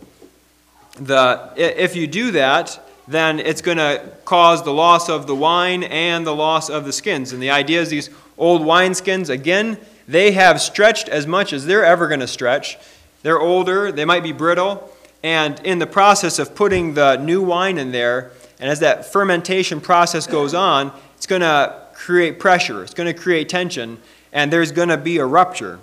The, 1.00 1.52
if 1.56 1.96
you 1.96 2.06
do 2.06 2.32
that, 2.32 2.78
then 3.08 3.40
it's 3.40 3.62
going 3.62 3.78
to 3.78 4.12
cause 4.24 4.62
the 4.62 4.72
loss 4.72 5.08
of 5.08 5.26
the 5.26 5.34
wine 5.34 5.82
and 5.82 6.26
the 6.26 6.34
loss 6.34 6.70
of 6.70 6.84
the 6.84 6.92
skins. 6.92 7.32
And 7.32 7.42
the 7.42 7.50
idea 7.50 7.80
is 7.80 7.88
these 7.88 8.10
old 8.38 8.62
wineskins, 8.62 9.28
again, 9.30 9.78
they 10.06 10.32
have 10.32 10.60
stretched 10.60 11.08
as 11.08 11.26
much 11.26 11.52
as 11.52 11.66
they're 11.66 11.84
ever 11.84 12.06
going 12.06 12.20
to 12.20 12.28
stretch. 12.28 12.78
They're 13.22 13.40
older, 13.40 13.90
they 13.92 14.04
might 14.04 14.22
be 14.22 14.32
brittle, 14.32 14.92
and 15.22 15.60
in 15.60 15.78
the 15.78 15.86
process 15.86 16.38
of 16.38 16.54
putting 16.54 16.94
the 16.94 17.16
new 17.16 17.42
wine 17.42 17.78
in 17.78 17.92
there, 17.92 18.30
and 18.58 18.70
as 18.70 18.80
that 18.80 19.06
fermentation 19.06 19.80
process 19.80 20.26
goes 20.26 20.54
on, 20.54 20.92
it's 21.16 21.26
going 21.26 21.42
to 21.42 21.76
create 21.94 22.38
pressure, 22.38 22.82
it's 22.82 22.94
going 22.94 23.12
to 23.12 23.18
create 23.18 23.48
tension, 23.48 23.98
and 24.32 24.52
there's 24.52 24.72
going 24.72 24.88
to 24.88 24.96
be 24.96 25.18
a 25.18 25.26
rupture. 25.26 25.80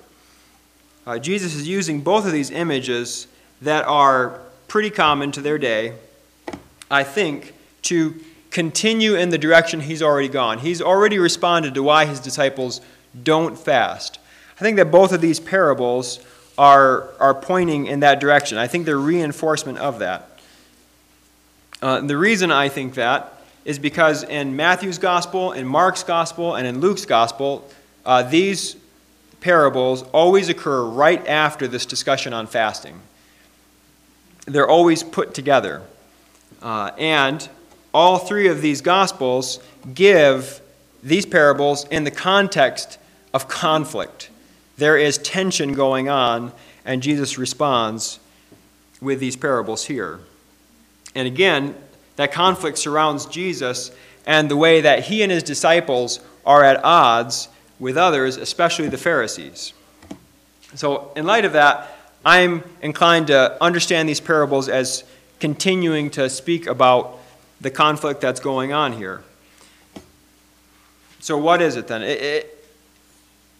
Uh, 1.06 1.20
Jesus 1.20 1.56
is 1.56 1.68
using 1.68 2.02
both 2.02 2.26
of 2.26 2.32
these 2.32 2.52
images 2.52 3.28
that 3.62 3.86
are 3.86 4.42
pretty 4.68 4.90
common 4.90 5.32
to 5.34 5.42
their 5.42 5.58
day, 5.58 5.94
I 6.90 7.04
think, 7.04 7.54
to 7.84 8.16
continue 8.52 9.16
in 9.16 9.30
the 9.30 9.38
direction 9.38 9.82
he's 9.82 10.02
already 10.02 10.28
gone. 10.28 10.60
He's 10.60 10.82
already 10.82 11.20
responded 11.20 11.74
to 11.76 11.84
why 11.84 12.06
his 12.06 12.20
disciples 12.20 12.82
don't 13.24 13.58
fast. 13.58 14.20
I 14.60 14.62
think 14.62 14.78
that 14.78 14.92
both 14.92 15.12
of 15.12 15.22
these 15.22 15.40
parables 15.40 16.20
are, 16.58 17.10
are 17.20 17.34
pointing 17.34 17.86
in 17.86 18.00
that 18.00 18.20
direction. 18.20 18.58
I 18.58 18.68
think 18.68 18.86
they're 18.86 18.98
reinforcement 18.98 19.78
of 19.78 20.00
that. 20.00 20.30
Uh, 21.82 22.02
the 22.02 22.18
reason 22.18 22.52
I 22.52 22.70
think 22.70 22.96
that 22.96 23.34
is 23.64 23.78
because 23.78 24.24
in 24.24 24.56
Matthew's 24.56 24.98
gospel, 24.98 25.52
in 25.52 25.68
Mark's 25.68 26.04
gospel, 26.04 26.56
and 26.56 26.66
in 26.66 26.80
Luke's 26.80 27.06
gospel, 27.06 27.70
uh, 28.06 28.24
these 28.24 28.76
parables 29.42 30.04
always 30.14 30.50
occur 30.50 30.84
right 30.84 31.26
after 31.28 31.68
this 31.68 31.86
discussion 31.86 32.34
on 32.34 32.48
fasting. 32.48 33.00
They're 34.48 34.68
always 34.68 35.04
put 35.04 35.34
together. 35.34 35.84
Uh, 36.62 36.92
and 36.98 37.48
all 37.94 38.18
three 38.18 38.48
of 38.48 38.62
these 38.62 38.82
Gospels 38.82 39.60
give 39.94 40.62
these 41.04 41.26
parables 41.26 41.86
in 41.90 42.04
the 42.04 42.12
context 42.12 42.98
of 43.34 43.48
conflict. 43.48 44.30
There 44.78 44.98
is 44.98 45.18
tension 45.20 45.74
going 45.74 46.10
on, 46.10 46.52
and 46.86 47.04
Jesus 47.04 47.38
responds 47.38 48.20
with 49.02 49.20
these 49.20 49.36
parables 49.36 49.86
here. 49.86 50.20
And 51.14 51.28
again, 51.28 51.76
that 52.16 52.32
conflict 52.32 52.78
surrounds 52.78 53.26
Jesus 53.26 53.92
and 54.26 54.50
the 54.50 54.58
way 54.58 54.82
that 54.82 55.06
he 55.06 55.24
and 55.24 55.32
his 55.32 55.44
disciples 55.44 56.20
are 56.46 56.64
at 56.64 56.84
odds 56.84 57.50
with 57.80 57.98
others, 57.98 58.38
especially 58.38 58.88
the 58.88 58.98
Pharisees. 58.98 59.74
So, 60.76 61.12
in 61.16 61.26
light 61.26 61.46
of 61.46 61.54
that, 61.54 61.97
I'm 62.28 62.62
inclined 62.82 63.28
to 63.28 63.56
understand 63.64 64.10
these 64.10 64.20
parables 64.20 64.68
as 64.68 65.06
continuing 65.40 66.10
to 66.10 66.30
speak 66.30 66.68
about 66.68 67.20
the 67.62 67.72
conflict 67.72 68.20
that's 68.20 68.42
going 68.42 68.74
on 68.74 68.92
here. 68.92 69.24
So, 71.22 71.38
what 71.38 71.62
is 71.62 71.78
it 71.78 71.88
then? 71.88 72.02
It, 72.02 72.22
it, 72.22 72.70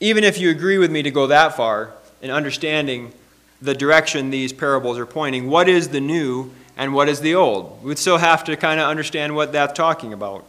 even 0.02 0.26
if 0.26 0.38
you 0.38 0.50
agree 0.50 0.78
with 0.78 0.92
me 0.92 1.02
to 1.02 1.10
go 1.10 1.28
that 1.28 1.56
far 1.56 1.94
in 2.22 2.30
understanding 2.30 3.14
the 3.62 3.74
direction 3.74 4.32
these 4.32 4.52
parables 4.52 4.98
are 4.98 5.06
pointing, 5.06 5.50
what 5.50 5.70
is 5.70 5.88
the 5.88 6.02
new 6.02 6.52
and 6.76 6.94
what 6.94 7.08
is 7.08 7.22
the 7.22 7.36
old? 7.36 7.82
We'd 7.82 7.98
still 7.98 8.18
have 8.18 8.44
to 8.44 8.58
kind 8.58 8.82
of 8.82 8.90
understand 8.90 9.34
what 9.34 9.54
that's 9.54 9.72
talking 9.78 10.12
about. 10.12 10.46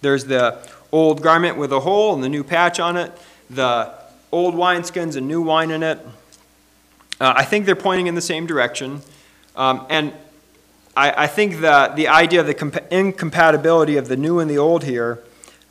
There's 0.00 0.24
the 0.24 0.58
old 0.90 1.22
garment 1.22 1.56
with 1.56 1.72
a 1.72 1.78
hole 1.78 2.14
and 2.14 2.24
the 2.24 2.28
new 2.28 2.42
patch 2.42 2.80
on 2.80 2.96
it, 2.96 3.12
the 3.48 3.94
old 4.32 4.56
wineskins 4.56 5.14
and 5.14 5.28
new 5.28 5.40
wine 5.40 5.70
in 5.70 5.84
it. 5.84 6.00
Uh, 7.20 7.32
I 7.36 7.44
think 7.44 7.66
they're 7.66 7.76
pointing 7.76 8.06
in 8.06 8.14
the 8.14 8.20
same 8.20 8.46
direction. 8.46 9.02
Um, 9.56 9.86
and 9.88 10.12
I, 10.96 11.24
I, 11.24 11.26
think 11.26 11.60
that 11.60 11.94
the 11.94 12.08
idea 12.08 12.40
of 12.40 12.46
the 12.46 12.54
comp- 12.54 12.92
incompatibility 12.92 13.96
of 13.96 14.08
the 14.08 14.16
new 14.16 14.40
and 14.40 14.50
the 14.50 14.58
old 14.58 14.82
here 14.82 15.22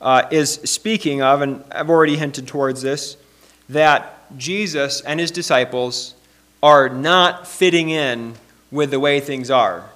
uh, 0.02 0.28
is 0.32 0.54
speaking 0.64 1.22
of, 1.22 1.42
and 1.42 1.64
I've 1.72 1.90
already 1.90 2.16
hinted 2.16 2.48
towards 2.48 2.82
this, 2.82 3.18
that 3.70 4.38
Jesus 4.38 5.02
and 5.02 5.20
his 5.20 5.32
disciples 5.32 6.16
are 6.62 6.88
not 6.88 7.48
fitting 7.48 7.90
in 7.90 8.36
with 8.72 8.92
the 8.92 9.00
way 9.00 9.20
things 9.20 9.52
are. 9.52 9.90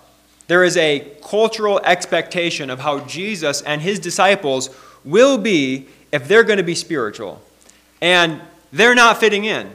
There 0.48 0.64
is 0.64 0.78
a 0.78 1.12
cultural 1.24 1.80
expectation 1.84 2.70
of 2.70 2.80
how 2.80 3.00
Jesus 3.02 3.62
and 3.62 3.82
his 3.82 4.00
disciples 4.00 4.70
will 5.04 5.38
be 5.38 5.88
if 6.12 6.28
they're 6.28 6.44
going 6.44 6.58
to 6.58 6.64
be 6.64 6.76
spiritual. 6.76 7.42
And 8.02 8.42
they're 8.72 8.96
not 8.96 9.18
fitting 9.18 9.46
in. 9.46 9.72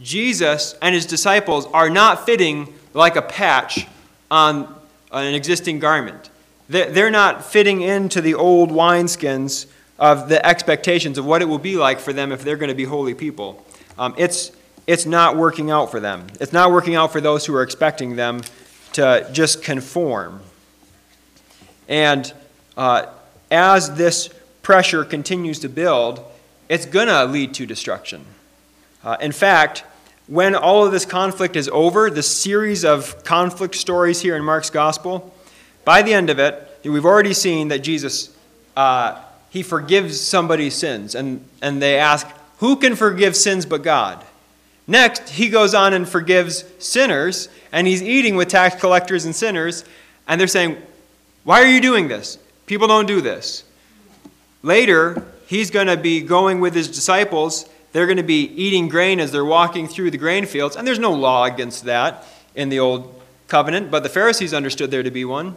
Jesus 0.00 0.74
and 0.80 0.94
his 0.94 1.06
disciples 1.06 1.66
are 1.66 1.90
not 1.90 2.24
fitting 2.24 2.72
like 2.94 3.16
a 3.16 3.22
patch 3.22 3.86
on 4.30 4.74
an 5.10 5.34
existing 5.34 5.78
garment. 5.78 6.30
They're 6.68 7.10
not 7.10 7.44
fitting 7.44 7.82
into 7.82 8.20
the 8.20 8.34
old 8.34 8.70
wineskins 8.70 9.66
of 9.98 10.28
the 10.28 10.44
expectations 10.44 11.18
of 11.18 11.26
what 11.26 11.42
it 11.42 11.44
will 11.44 11.58
be 11.58 11.76
like 11.76 12.00
for 12.00 12.12
them 12.12 12.32
if 12.32 12.42
they're 12.42 12.56
going 12.56 12.70
to 12.70 12.74
be 12.74 12.84
holy 12.84 13.14
people. 13.14 13.64
Um, 13.98 14.14
it's, 14.16 14.52
it's 14.86 15.04
not 15.04 15.36
working 15.36 15.70
out 15.70 15.90
for 15.90 16.00
them. 16.00 16.26
It's 16.40 16.52
not 16.52 16.72
working 16.72 16.94
out 16.94 17.12
for 17.12 17.20
those 17.20 17.44
who 17.44 17.54
are 17.54 17.62
expecting 17.62 18.16
them 18.16 18.42
to 18.94 19.28
just 19.32 19.62
conform. 19.62 20.40
And 21.88 22.32
uh, 22.76 23.06
as 23.50 23.94
this 23.96 24.30
pressure 24.62 25.04
continues 25.04 25.58
to 25.60 25.68
build, 25.68 26.24
it's 26.68 26.86
going 26.86 27.08
to 27.08 27.24
lead 27.26 27.54
to 27.54 27.66
destruction. 27.66 28.24
Uh, 29.04 29.16
in 29.20 29.32
fact, 29.32 29.84
when 30.26 30.54
all 30.54 30.86
of 30.86 30.92
this 30.92 31.04
conflict 31.04 31.56
is 31.56 31.68
over, 31.72 32.10
the 32.10 32.22
series 32.22 32.84
of 32.84 33.24
conflict 33.24 33.74
stories 33.74 34.20
here 34.20 34.36
in 34.36 34.44
Mark's 34.44 34.70
gospel, 34.70 35.34
by 35.84 36.02
the 36.02 36.14
end 36.14 36.30
of 36.30 36.38
it, 36.38 36.80
we've 36.84 37.04
already 37.04 37.34
seen 37.34 37.68
that 37.68 37.80
Jesus, 37.80 38.34
uh, 38.76 39.20
he 39.50 39.62
forgives 39.62 40.20
somebody's 40.20 40.74
sins. 40.74 41.14
And, 41.14 41.44
and 41.60 41.82
they 41.82 41.98
ask, 41.98 42.26
who 42.58 42.76
can 42.76 42.94
forgive 42.94 43.36
sins 43.36 43.66
but 43.66 43.82
God? 43.82 44.24
Next, 44.86 45.28
he 45.28 45.48
goes 45.48 45.74
on 45.74 45.92
and 45.92 46.08
forgives 46.08 46.64
sinners, 46.78 47.48
and 47.72 47.86
he's 47.86 48.02
eating 48.02 48.36
with 48.36 48.48
tax 48.48 48.80
collectors 48.80 49.24
and 49.24 49.34
sinners, 49.34 49.84
and 50.26 50.40
they're 50.40 50.48
saying, 50.48 50.76
Why 51.44 51.62
are 51.62 51.66
you 51.66 51.80
doing 51.80 52.08
this? 52.08 52.38
People 52.66 52.88
don't 52.88 53.06
do 53.06 53.20
this. 53.20 53.64
Later, 54.62 55.24
he's 55.46 55.70
going 55.70 55.86
to 55.88 55.96
be 55.96 56.20
going 56.20 56.60
with 56.60 56.74
his 56.74 56.88
disciples. 56.88 57.68
They're 57.92 58.06
going 58.06 58.16
to 58.16 58.22
be 58.22 58.44
eating 58.44 58.88
grain 58.88 59.20
as 59.20 59.32
they're 59.32 59.44
walking 59.44 59.86
through 59.86 60.10
the 60.10 60.18
grain 60.18 60.46
fields, 60.46 60.76
and 60.76 60.86
there's 60.86 60.98
no 60.98 61.12
law 61.12 61.44
against 61.44 61.84
that 61.84 62.26
in 62.54 62.68
the 62.68 62.78
old 62.78 63.22
covenant, 63.48 63.90
but 63.90 64.02
the 64.02 64.08
Pharisees 64.08 64.54
understood 64.54 64.90
there 64.90 65.02
to 65.02 65.10
be 65.10 65.24
one. 65.24 65.56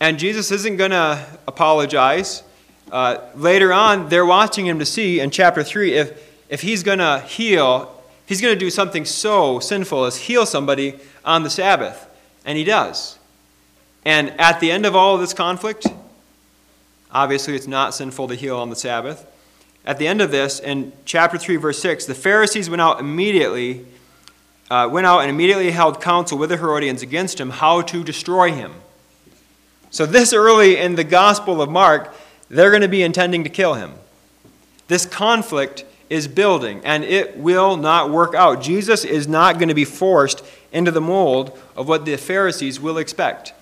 And 0.00 0.18
Jesus 0.18 0.50
isn't 0.50 0.78
going 0.78 0.90
to 0.90 1.24
apologize. 1.46 2.42
Uh, 2.90 3.18
later 3.36 3.72
on, 3.72 4.08
they're 4.08 4.26
watching 4.26 4.66
him 4.66 4.78
to 4.78 4.86
see 4.86 5.20
in 5.20 5.30
chapter 5.30 5.62
3 5.62 5.92
if, 5.92 6.32
if 6.48 6.62
he's 6.62 6.82
going 6.82 6.98
to 6.98 7.20
heal, 7.20 8.02
he's 8.26 8.40
going 8.40 8.54
to 8.54 8.58
do 8.58 8.70
something 8.70 9.04
so 9.04 9.60
sinful 9.60 10.06
as 10.06 10.16
heal 10.16 10.44
somebody 10.46 10.98
on 11.24 11.42
the 11.42 11.50
Sabbath. 11.50 12.08
And 12.44 12.58
he 12.58 12.64
does. 12.64 13.18
And 14.04 14.30
at 14.40 14.58
the 14.58 14.72
end 14.72 14.86
of 14.86 14.96
all 14.96 15.14
of 15.14 15.20
this 15.20 15.32
conflict, 15.32 15.86
obviously 17.12 17.54
it's 17.54 17.68
not 17.68 17.94
sinful 17.94 18.28
to 18.28 18.34
heal 18.34 18.56
on 18.56 18.70
the 18.70 18.76
Sabbath. 18.76 19.24
At 19.84 19.98
the 19.98 20.06
end 20.06 20.20
of 20.20 20.30
this, 20.30 20.60
in 20.60 20.92
chapter 21.04 21.36
3, 21.36 21.56
verse 21.56 21.80
6, 21.80 22.06
the 22.06 22.14
Pharisees 22.14 22.70
went 22.70 22.80
out 22.80 23.00
immediately, 23.00 23.84
uh, 24.70 24.88
went 24.90 25.06
out 25.06 25.20
and 25.20 25.30
immediately 25.30 25.70
held 25.72 26.00
counsel 26.00 26.38
with 26.38 26.50
the 26.50 26.56
Herodians 26.56 27.02
against 27.02 27.40
him 27.40 27.50
how 27.50 27.82
to 27.82 28.04
destroy 28.04 28.52
him. 28.52 28.72
So, 29.90 30.06
this 30.06 30.32
early 30.32 30.78
in 30.78 30.94
the 30.94 31.04
Gospel 31.04 31.60
of 31.60 31.68
Mark, 31.68 32.14
they're 32.48 32.70
going 32.70 32.82
to 32.82 32.88
be 32.88 33.02
intending 33.02 33.44
to 33.44 33.50
kill 33.50 33.74
him. 33.74 33.92
This 34.88 35.04
conflict 35.04 35.84
is 36.08 36.28
building, 36.28 36.80
and 36.84 37.02
it 37.02 37.36
will 37.36 37.76
not 37.76 38.10
work 38.10 38.34
out. 38.34 38.62
Jesus 38.62 39.04
is 39.04 39.26
not 39.26 39.54
going 39.54 39.68
to 39.68 39.74
be 39.74 39.84
forced 39.84 40.44
into 40.70 40.90
the 40.90 41.00
mold 41.00 41.58
of 41.76 41.88
what 41.88 42.04
the 42.04 42.16
Pharisees 42.16 42.78
will 42.78 42.98
expect. 42.98 43.54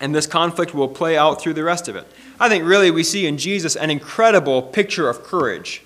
And 0.00 0.14
this 0.14 0.26
conflict 0.26 0.74
will 0.74 0.88
play 0.88 1.16
out 1.16 1.40
through 1.40 1.54
the 1.54 1.64
rest 1.64 1.88
of 1.88 1.96
it. 1.96 2.06
I 2.38 2.48
think 2.48 2.64
really 2.64 2.90
we 2.90 3.04
see 3.04 3.26
in 3.26 3.38
Jesus 3.38 3.76
an 3.76 3.90
incredible 3.90 4.62
picture 4.62 5.08
of 5.08 5.22
courage. 5.22 5.82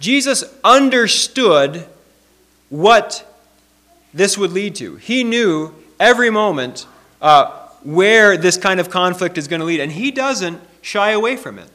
Jesus 0.00 0.44
understood 0.64 1.86
what 2.68 3.24
this 4.14 4.38
would 4.38 4.52
lead 4.52 4.74
to. 4.76 4.96
He 4.96 5.24
knew 5.24 5.74
every 6.00 6.30
moment 6.30 6.86
uh, 7.20 7.68
where 7.82 8.36
this 8.36 8.56
kind 8.56 8.80
of 8.80 8.90
conflict 8.90 9.38
is 9.38 9.48
going 9.48 9.60
to 9.60 9.66
lead, 9.66 9.80
and 9.80 9.92
he 9.92 10.10
doesn't 10.10 10.60
shy 10.80 11.10
away 11.10 11.36
from 11.36 11.58
it. 11.58 11.68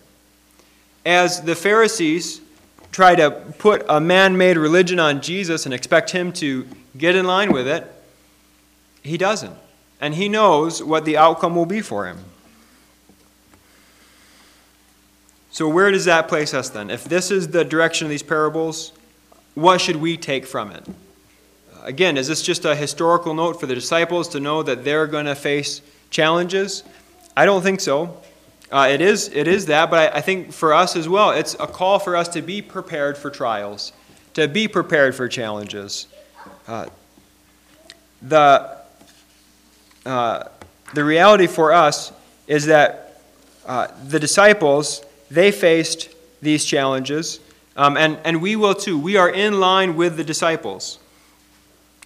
As 1.05 1.41
the 1.41 1.55
Pharisees 1.55 2.41
try 2.91 3.15
to 3.15 3.31
put 3.57 3.85
a 3.89 3.99
man 3.99 4.37
made 4.37 4.57
religion 4.57 4.99
on 4.99 5.21
Jesus 5.21 5.65
and 5.65 5.73
expect 5.73 6.11
him 6.11 6.31
to 6.33 6.67
get 6.97 7.15
in 7.15 7.25
line 7.25 7.51
with 7.51 7.67
it, 7.67 7.91
he 9.01 9.17
doesn't. 9.17 9.55
And 9.99 10.15
he 10.15 10.29
knows 10.29 10.81
what 10.81 11.05
the 11.05 11.17
outcome 11.17 11.55
will 11.55 11.65
be 11.65 11.81
for 11.81 12.07
him. 12.07 12.19
So, 15.53 15.69
where 15.69 15.91
does 15.91 16.05
that 16.05 16.27
place 16.27 16.51
us 16.55 16.69
then? 16.69 16.89
If 16.89 17.03
this 17.03 17.29
is 17.29 17.49
the 17.49 17.63
direction 17.63 18.07
of 18.07 18.09
these 18.09 18.23
parables, 18.23 18.91
what 19.53 19.79
should 19.79 19.97
we 19.97 20.17
take 20.17 20.47
from 20.47 20.71
it? 20.71 20.83
Again, 21.83 22.17
is 22.17 22.27
this 22.27 22.41
just 22.41 22.65
a 22.65 22.75
historical 22.75 23.35
note 23.35 23.59
for 23.59 23.67
the 23.67 23.75
disciples 23.75 24.27
to 24.29 24.39
know 24.39 24.63
that 24.63 24.83
they're 24.83 25.05
going 25.05 25.27
to 25.27 25.35
face 25.35 25.83
challenges? 26.09 26.83
I 27.37 27.45
don't 27.45 27.61
think 27.61 27.81
so. 27.81 28.19
Uh, 28.71 28.87
it, 28.89 28.99
is, 28.99 29.29
it 29.31 29.47
is 29.47 29.67
that, 29.67 29.91
but 29.91 30.15
I, 30.15 30.17
I 30.17 30.21
think 30.21 30.51
for 30.51 30.73
us 30.73 30.95
as 30.95 31.07
well, 31.07 31.29
it's 31.29 31.53
a 31.59 31.67
call 31.67 31.99
for 31.99 32.15
us 32.15 32.29
to 32.29 32.41
be 32.41 32.63
prepared 32.63 33.15
for 33.15 33.29
trials, 33.29 33.93
to 34.33 34.47
be 34.47 34.67
prepared 34.67 35.13
for 35.13 35.27
challenges. 35.27 36.07
Uh, 36.67 36.87
the, 38.23 38.75
uh, 40.03 40.45
the 40.95 41.03
reality 41.03 41.45
for 41.45 41.71
us 41.71 42.11
is 42.47 42.65
that 42.65 43.21
uh, 43.67 43.89
the 44.07 44.19
disciples, 44.19 45.05
they 45.33 45.51
faced 45.51 46.09
these 46.41 46.65
challenges, 46.65 47.39
um, 47.75 47.97
and, 47.97 48.17
and 48.23 48.41
we 48.41 48.55
will 48.55 48.75
too. 48.75 48.99
We 48.99 49.17
are 49.17 49.29
in 49.29 49.59
line 49.59 49.95
with 49.95 50.17
the 50.17 50.23
disciples. 50.23 50.99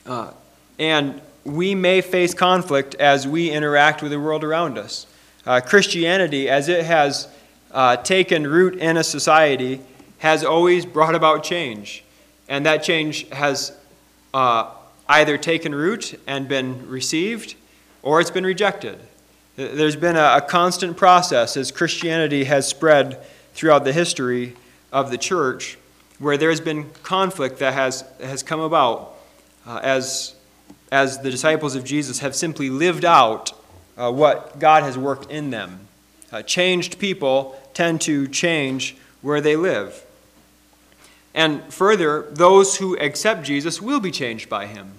Uh, 0.05 0.31
and 0.79 1.21
we 1.43 1.75
may 1.75 2.01
face 2.01 2.33
conflict 2.33 2.95
as 2.95 3.27
we 3.27 3.51
interact 3.51 4.01
with 4.01 4.11
the 4.11 4.19
world 4.19 4.43
around 4.43 4.77
us 4.77 5.07
uh, 5.47 5.61
Christianity, 5.61 6.49
as 6.49 6.67
it 6.67 6.85
has 6.85 7.29
uh, 7.71 7.95
taken 7.95 8.45
root 8.45 8.75
in 8.75 8.97
a 8.97 9.03
society, 9.03 9.79
has 10.17 10.43
always 10.43 10.85
brought 10.85 11.15
about 11.15 11.43
change. 11.43 12.03
And 12.49 12.65
that 12.65 12.83
change 12.83 13.29
has 13.29 13.71
uh, 14.33 14.71
either 15.07 15.37
taken 15.37 15.73
root 15.73 16.19
and 16.27 16.47
been 16.47 16.87
received, 16.89 17.55
or 18.03 18.19
it's 18.19 18.31
been 18.31 18.45
rejected. 18.45 18.99
There's 19.57 19.97
been 19.97 20.15
a, 20.15 20.37
a 20.37 20.41
constant 20.41 20.95
process 20.95 21.57
as 21.57 21.71
Christianity 21.71 22.45
has 22.45 22.65
spread 22.65 23.21
throughout 23.53 23.83
the 23.83 23.91
history 23.91 24.55
of 24.93 25.11
the 25.11 25.17
church 25.17 25.77
where 26.19 26.37
there's 26.37 26.61
been 26.61 26.89
conflict 27.03 27.59
that 27.59 27.73
has, 27.73 28.05
has 28.21 28.41
come 28.41 28.61
about 28.61 29.15
uh, 29.65 29.79
as 29.83 30.33
as 30.91 31.19
the 31.19 31.31
disciples 31.31 31.75
of 31.75 31.83
Jesus, 31.83 32.19
have 32.19 32.35
simply 32.35 32.69
lived 32.69 33.03
out 33.03 33.51
uh, 33.97 34.11
what 34.11 34.59
God 34.59 34.83
has 34.83 34.97
worked 34.97 35.29
in 35.31 35.49
them. 35.49 35.79
Uh, 36.31 36.41
changed 36.41 36.99
people 36.99 37.59
tend 37.73 38.01
to 38.01 38.27
change 38.27 38.95
where 39.21 39.41
they 39.41 39.55
live. 39.55 40.05
And 41.33 41.63
further, 41.73 42.23
those 42.31 42.77
who 42.77 42.97
accept 42.97 43.43
Jesus 43.43 43.81
will 43.81 43.99
be 43.99 44.11
changed 44.11 44.49
by 44.49 44.65
him. 44.67 44.93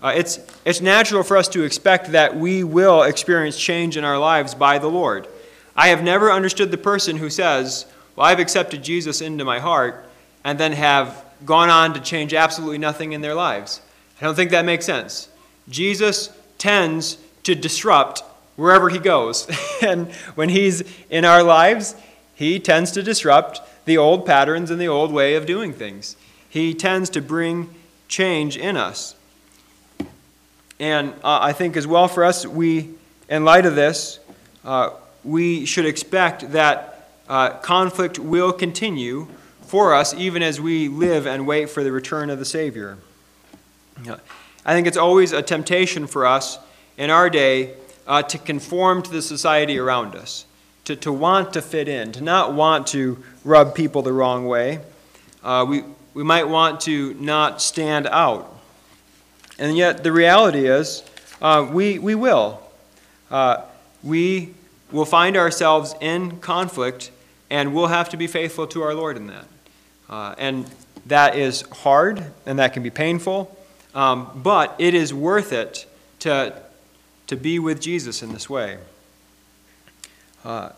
Uh, 0.00 0.12
it's, 0.14 0.38
it's 0.64 0.80
natural 0.80 1.24
for 1.24 1.36
us 1.36 1.48
to 1.48 1.64
expect 1.64 2.12
that 2.12 2.36
we 2.36 2.62
will 2.62 3.02
experience 3.02 3.58
change 3.58 3.96
in 3.96 4.04
our 4.04 4.18
lives 4.18 4.54
by 4.54 4.78
the 4.78 4.88
Lord. 4.88 5.26
I 5.74 5.88
have 5.88 6.02
never 6.02 6.30
understood 6.30 6.70
the 6.70 6.78
person 6.78 7.16
who 7.16 7.30
says, 7.30 7.86
Well, 8.14 8.26
I've 8.26 8.38
accepted 8.38 8.82
Jesus 8.82 9.20
into 9.20 9.44
my 9.44 9.58
heart, 9.58 10.04
and 10.44 10.58
then 10.58 10.72
have 10.72 11.24
gone 11.44 11.68
on 11.68 11.94
to 11.94 12.00
change 12.00 12.32
absolutely 12.32 12.78
nothing 12.78 13.12
in 13.12 13.20
their 13.20 13.34
lives. 13.34 13.80
I 14.20 14.24
don't 14.24 14.34
think 14.34 14.50
that 14.50 14.64
makes 14.64 14.84
sense. 14.84 15.28
Jesus 15.68 16.30
tends 16.58 17.18
to 17.44 17.54
disrupt 17.54 18.22
wherever 18.56 18.88
he 18.88 18.98
goes. 18.98 19.48
and 19.82 20.12
when 20.34 20.48
he's 20.48 20.82
in 21.10 21.24
our 21.24 21.42
lives, 21.42 21.94
he 22.34 22.58
tends 22.58 22.90
to 22.92 23.02
disrupt 23.02 23.60
the 23.84 23.98
old 23.98 24.26
patterns 24.26 24.70
and 24.70 24.80
the 24.80 24.88
old 24.88 25.12
way 25.12 25.34
of 25.34 25.46
doing 25.46 25.72
things. 25.72 26.16
He 26.48 26.74
tends 26.74 27.10
to 27.10 27.22
bring 27.22 27.74
change 28.08 28.56
in 28.56 28.76
us. 28.76 29.14
And 30.80 31.12
uh, 31.24 31.38
I 31.42 31.52
think 31.52 31.76
as 31.76 31.86
well 31.86 32.08
for 32.08 32.24
us, 32.24 32.46
we, 32.46 32.90
in 33.28 33.44
light 33.44 33.66
of 33.66 33.74
this, 33.74 34.20
uh, 34.64 34.90
we 35.24 35.66
should 35.66 35.86
expect 35.86 36.52
that 36.52 37.10
uh, 37.28 37.50
conflict 37.58 38.18
will 38.18 38.52
continue 38.52 39.28
for 39.62 39.92
us 39.94 40.14
even 40.14 40.42
as 40.42 40.60
we 40.60 40.88
live 40.88 41.26
and 41.26 41.46
wait 41.46 41.68
for 41.68 41.84
the 41.84 41.92
return 41.92 42.30
of 42.30 42.38
the 42.38 42.44
Savior. 42.44 42.96
I 44.64 44.74
think 44.74 44.86
it's 44.86 44.96
always 44.96 45.32
a 45.32 45.42
temptation 45.42 46.06
for 46.06 46.26
us 46.26 46.58
in 46.96 47.10
our 47.10 47.28
day 47.28 47.74
uh, 48.06 48.22
to 48.22 48.38
conform 48.38 49.02
to 49.02 49.10
the 49.10 49.22
society 49.22 49.78
around 49.78 50.14
us, 50.14 50.46
to, 50.84 50.96
to 50.96 51.12
want 51.12 51.52
to 51.52 51.62
fit 51.62 51.88
in, 51.88 52.12
to 52.12 52.22
not 52.22 52.54
want 52.54 52.86
to 52.88 53.22
rub 53.44 53.74
people 53.74 54.02
the 54.02 54.12
wrong 54.12 54.46
way. 54.46 54.80
Uh, 55.42 55.66
we, 55.68 55.84
we 56.14 56.22
might 56.24 56.48
want 56.48 56.80
to 56.82 57.14
not 57.14 57.60
stand 57.60 58.06
out. 58.06 58.57
And 59.58 59.76
yet, 59.76 60.04
the 60.04 60.12
reality 60.12 60.66
is, 60.66 61.02
uh, 61.42 61.68
we, 61.70 61.98
we 61.98 62.14
will. 62.14 62.62
Uh, 63.30 63.62
we 64.02 64.54
will 64.92 65.04
find 65.04 65.36
ourselves 65.36 65.94
in 66.00 66.38
conflict, 66.40 67.10
and 67.50 67.74
we'll 67.74 67.88
have 67.88 68.08
to 68.10 68.16
be 68.16 68.26
faithful 68.26 68.66
to 68.68 68.82
our 68.82 68.94
Lord 68.94 69.16
in 69.16 69.26
that. 69.26 69.44
Uh, 70.08 70.34
and 70.38 70.70
that 71.06 71.36
is 71.36 71.62
hard, 71.72 72.24
and 72.46 72.58
that 72.58 72.72
can 72.72 72.82
be 72.82 72.90
painful, 72.90 73.56
um, 73.94 74.30
but 74.34 74.74
it 74.78 74.94
is 74.94 75.12
worth 75.12 75.52
it 75.52 75.86
to, 76.20 76.54
to 77.26 77.36
be 77.36 77.58
with 77.58 77.80
Jesus 77.80 78.22
in 78.22 78.32
this 78.32 78.48
way. 78.48 78.78
Uh, 80.44 80.70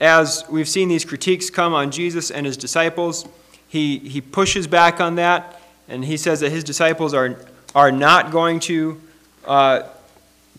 as 0.00 0.44
we've 0.50 0.68
seen 0.68 0.88
these 0.88 1.04
critiques 1.04 1.48
come 1.48 1.72
on 1.72 1.90
Jesus 1.90 2.30
and 2.30 2.44
his 2.44 2.56
disciples, 2.56 3.26
he, 3.68 3.98
he 3.98 4.20
pushes 4.20 4.66
back 4.66 5.00
on 5.00 5.14
that, 5.16 5.60
and 5.88 6.04
he 6.04 6.16
says 6.16 6.40
that 6.40 6.50
his 6.50 6.64
disciples 6.64 7.14
are, 7.14 7.38
are 7.76 7.92
not 7.92 8.30
going 8.30 8.58
to 8.58 8.98
uh, 9.44 9.82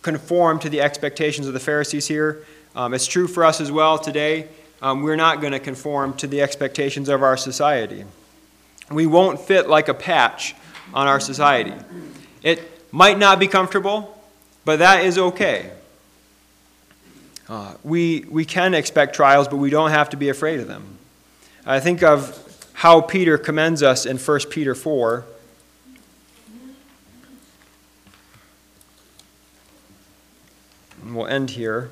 conform 0.03 0.59
to 0.59 0.69
the 0.69 0.81
expectations 0.81 1.47
of 1.47 1.53
the 1.53 1.59
Pharisees 1.59 2.07
here. 2.07 2.45
Um, 2.75 2.93
it's 2.93 3.07
true 3.07 3.27
for 3.27 3.43
us 3.43 3.59
as 3.59 3.71
well 3.71 3.97
today. 3.97 4.47
Um, 4.83 5.01
we're 5.01 5.15
not 5.15 5.41
going 5.41 5.53
to 5.53 5.59
conform 5.59 6.13
to 6.17 6.27
the 6.27 6.43
expectations 6.43 7.09
of 7.09 7.23
our 7.23 7.35
society. 7.35 8.05
We 8.91 9.07
won't 9.07 9.41
fit 9.41 9.67
like 9.67 9.87
a 9.87 9.95
patch 9.95 10.55
on 10.93 11.07
our 11.07 11.19
society. 11.19 11.73
It 12.43 12.61
might 12.91 13.17
not 13.17 13.39
be 13.39 13.47
comfortable, 13.47 14.21
but 14.63 14.77
that 14.77 15.03
is 15.03 15.17
okay. 15.17 15.71
Uh, 17.49 17.73
we, 17.83 18.25
we 18.29 18.45
can 18.45 18.75
expect 18.75 19.15
trials, 19.15 19.47
but 19.47 19.57
we 19.57 19.71
don't 19.71 19.89
have 19.89 20.11
to 20.11 20.17
be 20.17 20.29
afraid 20.29 20.59
of 20.59 20.67
them. 20.67 20.99
I 21.65 21.79
think 21.79 22.03
of 22.03 22.43
how 22.73 23.01
Peter 23.01 23.39
commends 23.39 23.81
us 23.81 24.05
in 24.05 24.19
1 24.19 24.39
Peter 24.51 24.75
4. 24.75 25.25
And 31.07 31.15
we'll 31.15 31.27
end 31.27 31.51
here. 31.51 31.89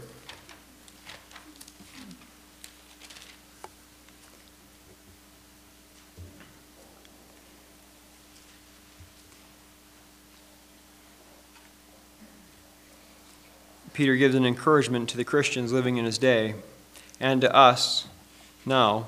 Peter 13.93 14.17
gives 14.17 14.35
an 14.35 14.45
encouragement 14.45 15.07
to 15.07 15.15
the 15.15 15.23
Christians 15.23 15.71
living 15.71 15.95
in 15.95 16.03
his 16.03 16.17
day 16.17 16.55
and 17.21 17.39
to 17.39 17.55
us 17.55 18.09
now. 18.65 19.07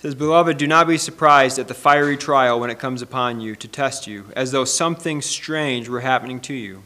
Says, 0.00 0.16
Beloved, 0.16 0.58
do 0.58 0.66
not 0.66 0.88
be 0.88 0.98
surprised 0.98 1.60
at 1.60 1.68
the 1.68 1.74
fiery 1.74 2.16
trial 2.16 2.58
when 2.58 2.70
it 2.70 2.80
comes 2.80 3.02
upon 3.02 3.40
you 3.40 3.54
to 3.54 3.68
test 3.68 4.08
you, 4.08 4.32
as 4.34 4.50
though 4.50 4.64
something 4.64 5.22
strange 5.22 5.88
were 5.88 6.00
happening 6.00 6.40
to 6.40 6.54
you. 6.54 6.82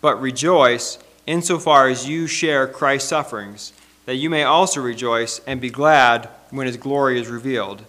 But 0.00 0.20
rejoice 0.20 0.98
insofar 1.26 1.88
as 1.88 2.08
you 2.08 2.26
share 2.26 2.66
Christ's 2.66 3.08
sufferings, 3.08 3.72
that 4.06 4.16
you 4.16 4.30
may 4.30 4.44
also 4.44 4.80
rejoice 4.80 5.40
and 5.46 5.60
be 5.60 5.70
glad 5.70 6.28
when 6.50 6.66
his 6.66 6.76
glory 6.76 7.20
is 7.20 7.28
revealed. 7.28 7.84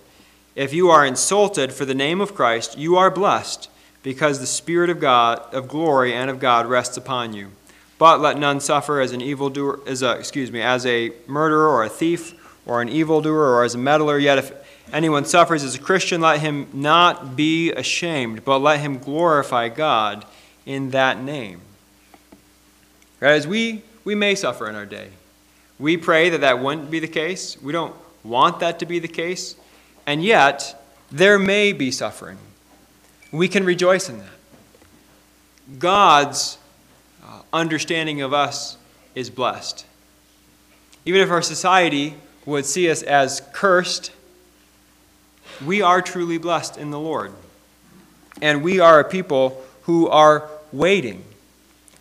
If 0.55 0.73
you 0.73 0.89
are 0.89 1.05
insulted 1.05 1.71
for 1.71 1.85
the 1.85 1.93
name 1.93 2.19
of 2.19 2.33
Christ, 2.33 2.77
you 2.77 2.97
are 2.97 3.11
blessed, 3.11 3.69
because 4.01 4.39
the 4.39 4.47
Spirit 4.47 4.89
of 4.89 4.99
God, 4.99 5.39
of 5.53 5.67
glory 5.67 6.13
and 6.13 6.29
of 6.29 6.39
God 6.39 6.65
rests 6.65 6.97
upon 6.97 7.33
you. 7.33 7.51
But 7.99 8.21
let 8.21 8.37
none 8.37 8.59
suffer 8.59 8.99
as 8.99 9.11
an 9.11 9.21
evildoer, 9.21 9.79
as 9.87 10.01
a, 10.01 10.11
excuse 10.17 10.51
me, 10.51 10.61
as 10.61 10.85
a 10.85 11.11
murderer 11.27 11.67
or 11.67 11.83
a 11.83 11.89
thief 11.89 12.33
or 12.65 12.81
an 12.81 12.89
evildoer 12.89 13.55
or 13.55 13.63
as 13.63 13.75
a 13.75 13.77
meddler. 13.79 14.17
Yet 14.17 14.37
if 14.37 14.51
anyone 14.93 15.25
suffers 15.25 15.63
as 15.63 15.75
a 15.75 15.79
Christian, 15.79 16.21
let 16.21 16.39
him 16.39 16.67
not 16.73 17.35
be 17.35 17.71
ashamed, 17.71 18.45
but 18.45 18.59
let 18.59 18.79
him 18.79 18.99
glorify 18.99 19.69
God 19.69 20.25
in 20.65 20.91
that 20.91 21.21
name. 21.21 21.61
As 23.21 23.47
we, 23.47 23.83
we 24.03 24.15
may 24.15 24.35
suffer 24.35 24.69
in 24.69 24.75
our 24.75 24.85
day. 24.85 25.09
We 25.79 25.97
pray 25.97 26.29
that 26.29 26.41
that 26.41 26.59
wouldn't 26.59 26.89
be 26.89 26.99
the 26.99 27.07
case. 27.07 27.61
We 27.61 27.71
don't 27.71 27.95
want 28.23 28.59
that 28.59 28.79
to 28.79 28.85
be 28.85 28.99
the 28.99 29.07
case. 29.07 29.55
And 30.05 30.23
yet, 30.23 30.81
there 31.11 31.37
may 31.37 31.73
be 31.73 31.91
suffering. 31.91 32.37
We 33.31 33.47
can 33.47 33.63
rejoice 33.63 34.09
in 34.09 34.19
that. 34.19 34.29
God's 35.79 36.57
uh, 37.23 37.41
understanding 37.51 38.21
of 38.21 38.33
us 38.33 38.77
is 39.15 39.29
blessed. 39.29 39.85
Even 41.05 41.21
if 41.21 41.29
our 41.29 41.41
society 41.41 42.15
would 42.45 42.65
see 42.65 42.89
us 42.89 43.03
as 43.03 43.41
cursed, 43.53 44.11
we 45.65 45.81
are 45.81 46.01
truly 46.01 46.37
blessed 46.37 46.77
in 46.77 46.91
the 46.91 46.99
Lord. 46.99 47.33
And 48.41 48.63
we 48.63 48.79
are 48.79 48.99
a 48.99 49.03
people 49.03 49.63
who 49.83 50.07
are 50.07 50.49
waiting. 50.71 51.23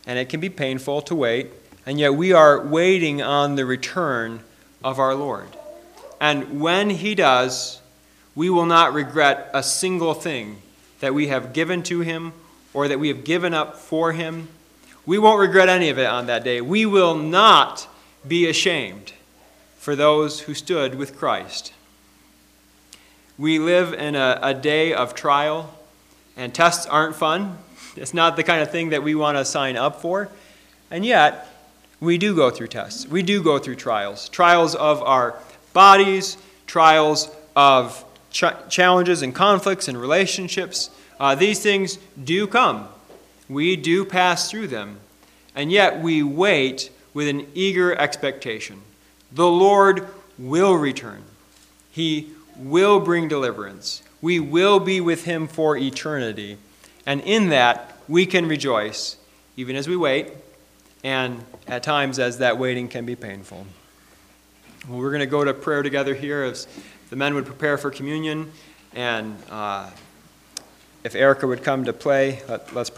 And 0.06 0.18
it 0.18 0.28
can 0.28 0.40
be 0.40 0.50
painful 0.50 1.02
to 1.02 1.14
wait, 1.14 1.52
and 1.84 1.98
yet 1.98 2.14
we 2.14 2.32
are 2.32 2.64
waiting 2.64 3.20
on 3.22 3.56
the 3.56 3.66
return 3.66 4.40
of 4.84 4.98
our 4.98 5.14
Lord. 5.14 5.48
And 6.20 6.60
when 6.60 6.90
He 6.90 7.14
does, 7.14 7.80
we 8.34 8.48
will 8.50 8.66
not 8.66 8.94
regret 8.94 9.50
a 9.52 9.62
single 9.62 10.14
thing 10.14 10.62
that 11.00 11.14
we 11.14 11.28
have 11.28 11.52
given 11.52 11.82
to 11.84 12.00
Him 12.00 12.32
or 12.72 12.88
that 12.88 13.00
we 13.00 13.08
have 13.08 13.24
given 13.24 13.52
up 13.52 13.76
for 13.76 14.12
Him 14.12 14.48
we 15.06 15.18
won't 15.18 15.38
regret 15.38 15.68
any 15.68 15.88
of 15.88 15.98
it 15.98 16.06
on 16.06 16.26
that 16.26 16.42
day. 16.42 16.60
We 16.60 16.84
will 16.84 17.14
not 17.14 17.86
be 18.26 18.48
ashamed 18.48 19.12
for 19.78 19.94
those 19.94 20.40
who 20.40 20.54
stood 20.54 20.96
with 20.96 21.16
Christ. 21.16 21.72
We 23.38 23.60
live 23.60 23.94
in 23.94 24.16
a, 24.16 24.40
a 24.42 24.52
day 24.52 24.92
of 24.92 25.14
trial, 25.14 25.78
and 26.36 26.52
tests 26.52 26.86
aren't 26.86 27.14
fun. 27.14 27.58
It's 27.96 28.14
not 28.14 28.36
the 28.36 28.42
kind 28.42 28.62
of 28.62 28.70
thing 28.70 28.90
that 28.90 29.02
we 29.02 29.14
want 29.14 29.38
to 29.38 29.44
sign 29.44 29.76
up 29.76 30.00
for. 30.00 30.28
And 30.90 31.04
yet, 31.04 31.48
we 32.00 32.18
do 32.18 32.34
go 32.34 32.50
through 32.50 32.68
tests. 32.68 33.06
We 33.06 33.22
do 33.22 33.42
go 33.42 33.58
through 33.58 33.76
trials. 33.76 34.28
Trials 34.28 34.74
of 34.74 35.02
our 35.02 35.38
bodies, 35.72 36.36
trials 36.66 37.30
of 37.54 38.04
ch- 38.30 38.44
challenges 38.68 39.22
and 39.22 39.34
conflicts 39.34 39.88
and 39.88 39.98
relationships. 39.98 40.90
Uh, 41.18 41.34
these 41.34 41.60
things 41.60 41.98
do 42.22 42.46
come. 42.46 42.88
We 43.48 43.76
do 43.76 44.04
pass 44.04 44.50
through 44.50 44.68
them, 44.68 44.98
and 45.54 45.70
yet 45.70 46.00
we 46.00 46.22
wait 46.22 46.90
with 47.14 47.28
an 47.28 47.46
eager 47.54 47.96
expectation. 47.96 48.82
The 49.32 49.46
Lord 49.46 50.08
will 50.38 50.74
return, 50.74 51.22
He 51.90 52.30
will 52.58 53.00
bring 53.00 53.28
deliverance. 53.28 54.02
We 54.20 54.40
will 54.40 54.80
be 54.80 55.00
with 55.00 55.24
Him 55.24 55.46
for 55.46 55.76
eternity. 55.76 56.58
And 57.06 57.20
in 57.20 57.50
that, 57.50 57.96
we 58.08 58.26
can 58.26 58.46
rejoice, 58.46 59.16
even 59.56 59.76
as 59.76 59.88
we 59.88 59.96
wait, 59.96 60.32
and 61.04 61.44
at 61.68 61.84
times 61.84 62.18
as 62.18 62.38
that 62.38 62.58
waiting 62.58 62.88
can 62.88 63.06
be 63.06 63.14
painful. 63.14 63.64
Well, 64.88 64.98
we're 64.98 65.10
going 65.10 65.20
to 65.20 65.26
go 65.26 65.44
to 65.44 65.54
prayer 65.54 65.82
together 65.82 66.14
here 66.14 66.42
as 66.42 66.66
the 67.10 67.16
men 67.16 67.34
would 67.34 67.46
prepare 67.46 67.78
for 67.78 67.90
communion, 67.90 68.50
and 68.94 69.36
uh, 69.50 69.88
if 71.04 71.14
Erica 71.14 71.46
would 71.46 71.62
come 71.62 71.84
to 71.84 71.92
play, 71.92 72.42
let, 72.48 72.76
us 72.76 72.90
pray. 72.90 72.94